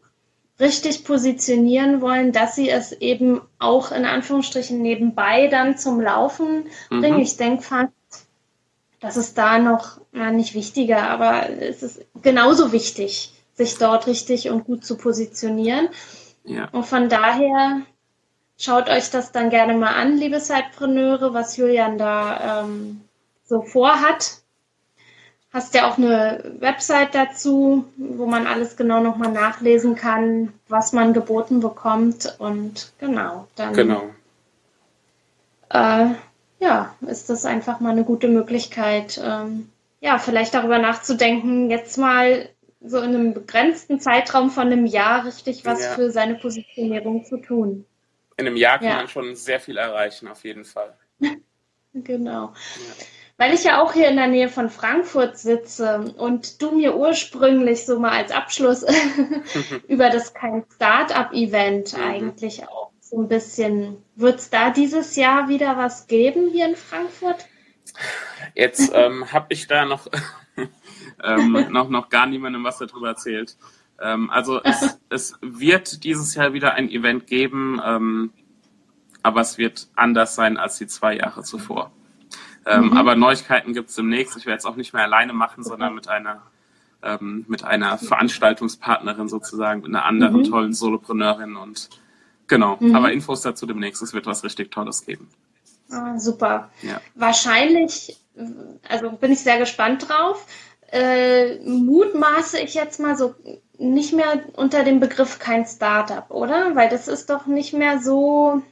richtig 0.59 1.05
positionieren 1.05 2.01
wollen, 2.01 2.33
dass 2.33 2.55
sie 2.55 2.71
es 2.71 2.93
eben 2.93 3.43
auch 3.59 3.93
in 3.93 4.05
Anführungsstrichen 4.05 4.81
nebenbei 4.81 5.49
dann 5.49 5.77
zum 5.77 6.01
Laufen 6.01 6.65
mhm. 6.91 7.01
bringen. 7.01 7.21
Ich 7.21 7.37
denke 7.37 7.63
fast, 7.63 7.93
dass 9.01 9.17
es 9.17 9.35
da 9.35 9.59
noch 9.59 10.01
ja, 10.13 10.31
nicht 10.31 10.55
wichtiger, 10.55 11.11
aber 11.11 11.49
es 11.51 11.83
ist 11.83 12.05
genauso 12.23 12.73
wichtig 12.73 13.33
sich 13.59 13.77
dort 13.77 14.07
richtig 14.07 14.49
und 14.49 14.65
gut 14.65 14.85
zu 14.85 14.97
positionieren. 14.97 15.89
Ja. 16.45 16.69
Und 16.73 16.87
von 16.87 17.11
daher 17.11 17.83
schaut 18.57 18.89
euch 18.89 19.11
das 19.11 19.33
dann 19.33 19.51
gerne 19.51 19.75
mal 19.75 19.95
an, 19.95 20.17
liebe 20.17 20.39
Zeitpreneure, 20.39 21.35
was 21.35 21.57
Julian 21.57 21.99
da 21.99 22.63
ähm, 22.63 23.03
so 23.45 23.61
vorhat. 23.61 24.39
Hast 25.53 25.75
ja 25.75 25.91
auch 25.91 25.99
eine 25.99 26.57
Website 26.59 27.15
dazu, 27.15 27.85
wo 27.97 28.27
man 28.27 28.47
alles 28.47 28.77
genau 28.77 29.01
nochmal 29.01 29.33
nachlesen 29.33 29.95
kann, 29.95 30.53
was 30.69 30.93
man 30.93 31.15
geboten 31.15 31.61
bekommt. 31.61 32.37
Und 32.39 32.93
genau, 32.99 33.49
dann 33.57 33.73
genau. 33.73 34.03
Äh, 35.71 36.11
ja, 36.61 36.95
ist 37.07 37.31
das 37.31 37.45
einfach 37.45 37.81
mal 37.81 37.91
eine 37.91 38.05
gute 38.05 38.29
Möglichkeit, 38.29 39.21
ähm, 39.23 39.71
ja, 40.01 40.19
vielleicht 40.19 40.55
darüber 40.55 40.79
nachzudenken, 40.79 41.71
jetzt 41.71 41.99
mal 41.99 42.49
so 42.81 42.99
in 42.99 43.15
einem 43.15 43.35
begrenzten 43.35 44.01
Zeitraum 44.01 44.51
von 44.51 44.69
einem 44.69 44.87
Jahr 44.87 45.25
richtig 45.25 45.65
was 45.65 45.83
ja. 45.83 45.95
für 45.95 46.11
seine 46.11 46.37
Positionierung 46.37 47.25
zu 47.25 47.39
tun. 47.39 47.85
In 48.37 48.47
einem 48.47 48.57
Jahr 48.57 48.79
kann 48.79 48.89
ja. 48.89 48.97
man 48.97 49.09
schon 49.09 49.35
sehr 49.35 49.59
viel 49.59 49.77
erreichen, 49.77 50.29
auf 50.29 50.45
jeden 50.45 50.65
Fall. 50.65 50.97
genau. 51.93 52.53
Ja. 52.55 53.05
Weil 53.37 53.55
ich 53.55 53.63
ja 53.63 53.81
auch 53.81 53.93
hier 53.93 54.09
in 54.09 54.17
der 54.17 54.27
Nähe 54.27 54.49
von 54.49 54.69
Frankfurt 54.69 55.39
sitze 55.39 56.13
und 56.19 56.61
du 56.61 56.73
mir 56.73 56.97
ursprünglich 56.97 57.87
so 57.87 57.99
mal 58.01 58.11
als 58.13 58.33
Abschluss 58.33 58.85
über 59.89 60.11
das 60.11 60.35
kein 60.35 60.65
Start-up-Event 60.75 61.97
mhm. 61.97 62.03
eigentlich 62.03 62.67
auch 62.69 62.91
so 63.01 63.21
ein 63.21 63.29
bisschen. 63.29 64.03
Wird 64.17 64.41
es 64.41 64.51
da 64.51 64.71
dieses 64.71 65.17
Jahr 65.17 65.49
wieder 65.49 65.77
was 65.77 66.07
geben 66.07 66.51
hier 66.51 66.67
in 66.67 66.77
Frankfurt? 66.77 67.47
Jetzt 68.55 68.93
ähm, 68.95 69.33
habe 69.33 69.47
ich 69.51 69.67
da 69.67 69.85
noch, 69.85 70.09
ähm, 71.23 71.67
noch, 71.71 71.89
noch 71.89 72.09
gar 72.09 72.27
niemandem 72.27 72.65
was 72.65 72.79
darüber 72.79 73.09
erzählt. 73.09 73.57
Ähm, 74.01 74.31
also 74.31 74.63
es, 74.63 74.99
es, 75.09 75.35
wird 75.41 76.05
dieses 76.05 76.35
Jahr 76.35 76.53
wieder 76.53 76.75
ein 76.75 76.91
Event 76.91 77.27
geben, 77.27 77.81
ähm, 77.85 78.33
aber 79.23 79.41
es 79.41 79.59
wird 79.59 79.89
anders 79.97 80.35
sein 80.35 80.57
als 80.57 80.79
die 80.79 80.87
zwei 80.87 81.17
Jahre 81.17 81.43
zuvor. 81.43 81.91
Ähm, 82.67 82.87
mhm. 82.87 82.97
Aber 82.97 83.17
Neuigkeiten 83.17 83.73
gibt 83.73 83.91
es 83.91 83.97
demnächst. 83.97 84.37
Ich 84.37 84.47
werde 84.47 84.59
es 84.59 84.67
auch 84.67 84.77
nicht 84.77 84.93
mehr 84.93 85.05
alleine 85.05 85.33
machen, 85.33 85.65
sondern 85.65 85.95
mit 85.95 86.09
einer 86.09 86.43
ähm, 87.03 87.45
mit 87.49 87.65
einer 87.65 87.97
Veranstaltungspartnerin 87.99 89.29
sozusagen, 89.29 89.83
mit 89.83 89.89
einer 89.89 90.05
anderen 90.05 90.39
mhm. 90.39 90.45
tollen 90.45 90.73
Solopreneurin 90.73 91.57
und 91.57 91.89
genau. 92.47 92.77
Mhm. 92.81 92.95
Aber 92.95 93.13
Infos 93.13 93.43
dazu 93.43 93.67
demnächst. 93.67 94.03
Es 94.03 94.13
wird 94.13 94.27
was 94.27 94.45
richtig 94.45 94.71
Tolles 94.71 95.07
geben. 95.07 95.29
Ah, 95.91 96.19
super. 96.19 96.71
Ja. 96.83 97.01
Wahrscheinlich, 97.15 98.19
also 98.89 99.11
bin 99.13 99.33
ich 99.33 99.41
sehr 99.41 99.59
gespannt 99.59 100.09
drauf. 100.09 100.47
Äh, 100.91 101.59
mutmaße 101.65 102.59
ich 102.61 102.75
jetzt 102.75 102.99
mal 102.99 103.17
so 103.17 103.35
nicht 103.79 104.13
mehr 104.15 104.43
unter 104.55 104.85
dem 104.85 105.01
Begriff 105.01 105.39
kein 105.39 105.67
Startup, 105.67 106.31
oder? 106.31 106.75
Weil 106.75 106.89
das 106.89 107.09
ist 107.09 107.31
doch 107.31 107.47
nicht 107.47 107.73
mehr 107.73 108.01
so. 108.01 108.63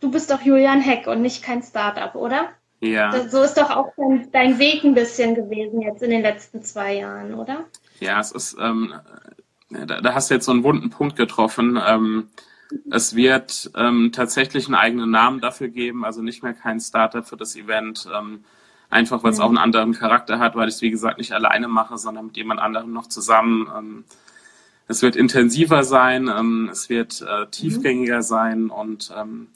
Du 0.00 0.10
bist 0.10 0.30
doch 0.30 0.40
Julian 0.40 0.80
Heck 0.80 1.06
und 1.06 1.20
nicht 1.20 1.42
kein 1.42 1.62
Startup, 1.62 2.14
oder? 2.14 2.48
Ja. 2.80 3.10
Das, 3.10 3.30
so 3.30 3.42
ist 3.42 3.58
doch 3.58 3.70
auch 3.70 3.92
dein, 3.96 4.32
dein, 4.32 4.58
Weg 4.58 4.82
ein 4.84 4.94
bisschen 4.94 5.34
gewesen 5.34 5.82
jetzt 5.82 6.02
in 6.02 6.10
den 6.10 6.22
letzten 6.22 6.62
zwei 6.62 6.94
Jahren, 6.94 7.34
oder? 7.34 7.66
Ja, 8.00 8.18
es 8.18 8.32
ist, 8.32 8.56
ähm, 8.58 8.94
da, 9.68 10.00
da, 10.00 10.14
hast 10.14 10.30
du 10.30 10.34
jetzt 10.34 10.46
so 10.46 10.52
einen 10.52 10.64
wunden 10.64 10.88
Punkt 10.88 11.16
getroffen. 11.16 11.78
Ähm, 11.86 12.30
es 12.90 13.14
wird 13.14 13.70
ähm, 13.76 14.12
tatsächlich 14.12 14.66
einen 14.66 14.76
eigenen 14.76 15.10
Namen 15.10 15.40
dafür 15.40 15.68
geben, 15.68 16.04
also 16.04 16.22
nicht 16.22 16.42
mehr 16.42 16.54
kein 16.54 16.80
Startup 16.80 17.26
für 17.26 17.36
das 17.36 17.54
Event. 17.56 18.08
Ähm, 18.16 18.44
einfach 18.90 19.22
weil 19.22 19.32
es 19.32 19.38
mhm. 19.38 19.44
auch 19.44 19.48
einen 19.48 19.58
anderen 19.58 19.92
Charakter 19.92 20.38
hat, 20.38 20.56
weil 20.56 20.68
ich 20.68 20.74
es 20.74 20.82
wie 20.82 20.90
gesagt 20.90 21.18
nicht 21.18 21.32
alleine 21.32 21.68
mache, 21.68 21.96
sondern 21.96 22.26
mit 22.26 22.36
jemand 22.36 22.60
anderem 22.60 22.92
noch 22.92 23.06
zusammen. 23.06 23.68
Ähm, 23.76 24.04
es 24.88 25.02
wird 25.02 25.14
intensiver 25.16 25.84
sein, 25.84 26.28
ähm, 26.28 26.68
es 26.70 26.88
wird 26.88 27.22
äh, 27.22 27.46
tiefgängiger 27.46 28.18
mhm. 28.18 28.22
sein 28.22 28.70
und 28.70 29.12
ähm, 29.16 29.46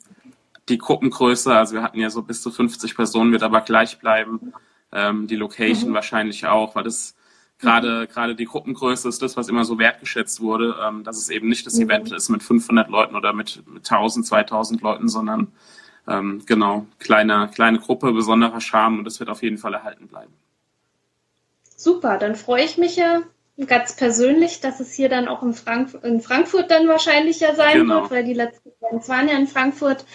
die 0.69 0.77
Gruppengröße, 0.77 1.53
also 1.53 1.75
wir 1.75 1.83
hatten 1.83 1.99
ja 1.99 2.09
so 2.09 2.23
bis 2.23 2.41
zu 2.41 2.49
50 2.49 2.95
Personen, 2.95 3.31
wird 3.31 3.43
aber 3.43 3.61
gleich 3.61 3.99
bleiben. 3.99 4.53
Ähm, 4.91 5.27
die 5.27 5.35
Location 5.35 5.91
mhm. 5.91 5.93
wahrscheinlich 5.93 6.47
auch, 6.47 6.75
weil 6.75 6.83
das 6.83 7.15
gerade 7.59 8.01
mhm. 8.01 8.13
gerade 8.13 8.35
die 8.35 8.45
Gruppengröße 8.45 9.09
ist 9.09 9.21
das, 9.21 9.35
was 9.35 9.49
immer 9.49 9.65
so 9.65 9.77
wertgeschätzt 9.77 10.39
wurde, 10.39 10.77
ähm, 10.87 11.03
dass 11.03 11.17
es 11.17 11.29
eben 11.29 11.49
nicht 11.49 11.65
das 11.65 11.75
mhm. 11.75 11.83
Event 11.83 12.11
ist 12.13 12.29
mit 12.29 12.41
500 12.41 12.89
Leuten 12.89 13.15
oder 13.15 13.33
mit, 13.33 13.61
mit 13.67 13.91
1000, 13.91 14.25
2000 14.25 14.81
Leuten, 14.81 15.09
sondern 15.09 15.51
ähm, 16.07 16.43
genau 16.45 16.85
kleine 16.99 17.49
kleine 17.53 17.79
Gruppe, 17.79 18.11
besonderer 18.11 18.61
Charme 18.61 18.99
und 18.99 19.05
das 19.05 19.19
wird 19.19 19.29
auf 19.29 19.43
jeden 19.43 19.57
Fall 19.57 19.73
erhalten 19.73 20.07
bleiben. 20.07 20.33
Super, 21.75 22.17
dann 22.17 22.35
freue 22.35 22.63
ich 22.63 22.77
mich 22.77 22.95
ja 22.95 23.21
ganz 23.67 23.95
persönlich, 23.95 24.59
dass 24.59 24.79
es 24.79 24.93
hier 24.93 25.09
dann 25.09 25.27
auch 25.27 25.43
in, 25.43 25.53
Frank 25.53 25.97
in 26.03 26.21
Frankfurt 26.21 26.71
dann 26.71 26.87
wahrscheinlich 26.87 27.39
ja 27.39 27.55
sein 27.55 27.79
genau. 27.79 28.01
wird, 28.01 28.11
weil 28.11 28.23
die 28.23 28.33
letzten 28.33 28.69
Events 28.81 29.07
waren 29.09 29.29
ja 29.29 29.37
in 29.37 29.47
Frankfurt. 29.47 30.05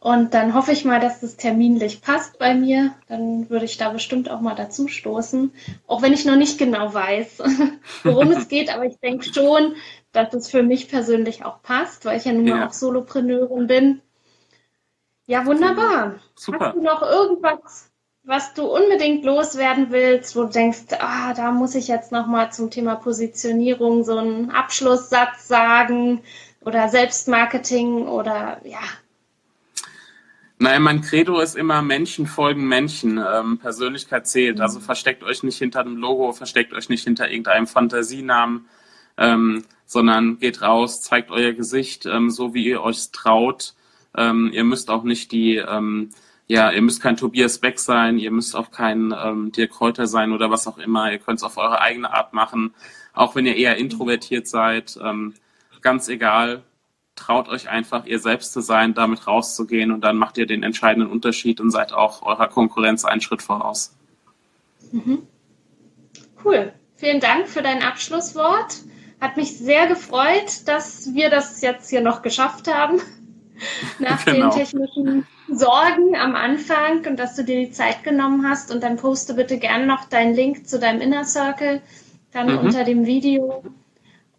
Und 0.00 0.34
dann 0.34 0.52
hoffe 0.52 0.72
ich 0.72 0.84
mal, 0.84 1.00
dass 1.00 1.20
das 1.20 1.38
terminlich 1.38 2.02
passt 2.02 2.38
bei 2.38 2.54
mir. 2.54 2.92
Dann 3.08 3.48
würde 3.48 3.64
ich 3.64 3.78
da 3.78 3.88
bestimmt 3.88 4.30
auch 4.30 4.42
mal 4.42 4.54
dazu 4.54 4.86
stoßen. 4.86 5.50
Auch 5.86 6.02
wenn 6.02 6.12
ich 6.12 6.26
noch 6.26 6.36
nicht 6.36 6.58
genau 6.58 6.92
weiß, 6.92 7.38
worum 8.02 8.30
es 8.32 8.48
geht. 8.50 8.68
Aber 8.74 8.84
ich 8.84 8.98
denke 8.98 9.24
schon, 9.24 9.76
dass 10.12 10.34
es 10.34 10.50
für 10.50 10.62
mich 10.62 10.90
persönlich 10.90 11.46
auch 11.46 11.62
passt, 11.62 12.04
weil 12.04 12.18
ich 12.18 12.26
ja 12.26 12.34
nun 12.34 12.44
mal 12.44 12.58
ja. 12.58 12.66
auch 12.66 12.74
Solopreneurin 12.74 13.66
bin. 13.66 14.02
Ja, 15.26 15.46
wunderbar. 15.46 16.16
Super. 16.34 16.66
Hast 16.66 16.76
du 16.76 16.82
noch 16.82 17.02
irgendwas, 17.02 17.90
was 18.24 18.54
du 18.54 18.64
unbedingt 18.64 19.24
loswerden 19.24 19.90
willst, 19.90 20.36
wo 20.36 20.42
du 20.44 20.50
denkst, 20.50 20.84
ah, 20.98 21.34
da 21.34 21.50
muss 21.50 21.74
ich 21.74 21.88
jetzt 21.88 22.12
noch 22.12 22.26
mal 22.26 22.52
zum 22.52 22.70
Thema 22.70 22.96
Positionierung 22.96 24.04
so 24.04 24.18
einen 24.18 24.50
Abschlusssatz 24.50 25.48
sagen 25.48 26.22
oder 26.64 26.88
Selbstmarketing 26.88 28.06
oder 28.06 28.60
ja, 28.64 28.80
Nein, 30.58 30.82
mein 30.82 31.00
Credo 31.02 31.40
ist 31.40 31.56
immer 31.56 31.82
Menschen 31.82 32.26
folgen 32.26 32.68
Menschen. 32.68 33.18
Ähm, 33.18 33.58
Persönlichkeit 33.58 34.26
zählt. 34.26 34.60
Also 34.60 34.80
versteckt 34.80 35.22
euch 35.22 35.42
nicht 35.42 35.58
hinter 35.58 35.82
dem 35.82 35.96
Logo, 35.96 36.32
versteckt 36.32 36.72
euch 36.72 36.88
nicht 36.88 37.04
hinter 37.04 37.28
irgendeinem 37.28 37.66
Fantasienamen, 37.66 38.66
ähm, 39.18 39.64
sondern 39.84 40.38
geht 40.38 40.62
raus, 40.62 41.02
zeigt 41.02 41.30
euer 41.30 41.52
Gesicht, 41.52 42.06
ähm, 42.06 42.30
so 42.30 42.54
wie 42.54 42.64
ihr 42.64 42.82
euch 42.82 43.10
traut. 43.10 43.74
Ähm, 44.16 44.50
ihr 44.52 44.64
müsst 44.64 44.90
auch 44.90 45.02
nicht 45.02 45.32
die, 45.32 45.56
ähm, 45.56 46.10
ja, 46.46 46.70
ihr 46.70 46.82
müsst 46.82 47.00
kein 47.00 47.16
Tobias 47.16 47.58
Beck 47.58 47.78
sein, 47.78 48.18
ihr 48.18 48.30
müsst 48.30 48.54
auch 48.54 48.70
kein 48.70 49.14
ähm, 49.16 49.52
Dirk 49.52 49.72
Kräuter 49.72 50.06
sein 50.06 50.32
oder 50.32 50.50
was 50.50 50.66
auch 50.66 50.78
immer. 50.78 51.10
Ihr 51.10 51.18
könnt 51.18 51.38
es 51.38 51.44
auf 51.44 51.56
eure 51.56 51.80
eigene 51.80 52.12
Art 52.12 52.32
machen, 52.32 52.74
auch 53.12 53.34
wenn 53.34 53.46
ihr 53.46 53.56
eher 53.56 53.76
introvertiert 53.76 54.46
seid. 54.46 54.98
ganz 55.80 56.08
egal, 56.08 56.62
traut 57.16 57.48
euch 57.48 57.68
einfach, 57.68 58.06
ihr 58.06 58.18
selbst 58.18 58.52
zu 58.52 58.60
sein, 58.60 58.94
damit 58.94 59.26
rauszugehen 59.26 59.92
und 59.92 60.00
dann 60.00 60.16
macht 60.16 60.38
ihr 60.38 60.46
den 60.46 60.62
entscheidenden 60.62 61.10
Unterschied 61.10 61.60
und 61.60 61.70
seid 61.70 61.92
auch 61.92 62.22
eurer 62.22 62.48
Konkurrenz 62.48 63.04
einen 63.04 63.20
Schritt 63.20 63.42
voraus. 63.42 63.94
Mhm. 64.92 65.26
Cool. 66.44 66.72
Vielen 66.96 67.20
Dank 67.20 67.48
für 67.48 67.62
dein 67.62 67.82
Abschlusswort. 67.82 68.82
Hat 69.20 69.36
mich 69.36 69.58
sehr 69.58 69.86
gefreut, 69.86 70.66
dass 70.66 71.14
wir 71.14 71.30
das 71.30 71.60
jetzt 71.62 71.90
hier 71.90 72.00
noch 72.00 72.22
geschafft 72.22 72.68
haben. 72.68 73.00
Nach 73.98 74.24
genau. 74.24 74.50
den 74.50 74.58
technischen 74.58 75.26
Sorgen 75.48 76.16
am 76.16 76.34
Anfang 76.34 77.06
und 77.06 77.18
dass 77.18 77.36
du 77.36 77.44
dir 77.44 77.66
die 77.66 77.70
Zeit 77.70 78.02
genommen 78.02 78.48
hast. 78.48 78.72
Und 78.74 78.82
dann 78.82 78.96
poste 78.96 79.34
bitte 79.34 79.58
gerne 79.58 79.86
noch 79.86 80.06
deinen 80.06 80.34
Link 80.34 80.66
zu 80.66 80.78
deinem 80.78 81.00
Inner 81.00 81.24
Circle 81.24 81.80
dann 82.32 82.50
mhm. 82.50 82.58
unter 82.58 82.84
dem 82.84 83.06
Video 83.06 83.62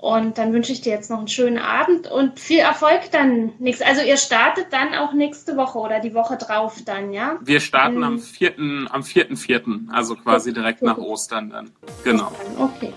und 0.06 0.38
dann 0.38 0.54
wünsche 0.54 0.72
ich 0.72 0.82
dir 0.82 0.94
jetzt 0.94 1.10
noch 1.10 1.18
einen 1.18 1.28
schönen 1.28 1.58
Abend 1.58 2.12
und 2.12 2.40
viel 2.40 2.60
Erfolg 2.60 3.10
dann 3.12 3.54
nächstes. 3.58 3.88
Also 3.88 4.02
ihr 4.04 4.18
startet 4.18 4.68
dann 4.72 4.94
auch 4.94 5.14
nächste 5.14 5.58
Woche 5.58 5.80
oder 5.80 6.00
die 6.00 6.14
Woche 6.14 6.38
drauf 6.38 6.82
dann, 6.86 7.12
ja? 7.12 7.40
Wir 7.42 7.60
starten 7.60 7.98
ähm, 7.98 8.04
am 8.04 8.20
4. 8.20 8.60
am 8.92 9.02
4.4., 9.02 9.90
also 9.92 10.16
quasi 10.16 10.54
direkt 10.54 10.84
nach 10.84 10.98
Ostern 10.98 11.50
dann. 11.50 11.72
Genau. 12.04 12.32
Okay. 12.60 12.94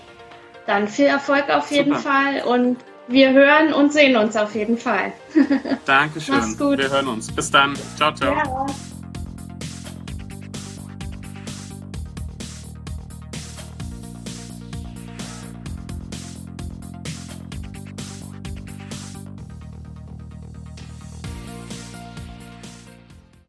Dann 0.67 0.87
viel 0.87 1.05
Erfolg 1.05 1.49
auf 1.49 1.71
jeden 1.71 1.95
Super. 1.95 2.11
Fall 2.11 2.43
und 2.43 2.77
wir 3.09 3.33
hören 3.33 3.73
und 3.73 3.91
sehen 3.91 4.15
uns 4.15 4.35
auf 4.35 4.55
jeden 4.55 4.77
Fall. 4.77 5.13
Dankeschön. 5.85 6.35
Mach's 6.35 6.57
gut. 6.57 6.77
Wir 6.77 6.89
hören 6.89 7.07
uns. 7.07 7.31
Bis 7.31 7.51
dann. 7.51 7.75
Ciao, 7.97 8.13
ciao. 8.13 8.33
Ja. 8.33 8.65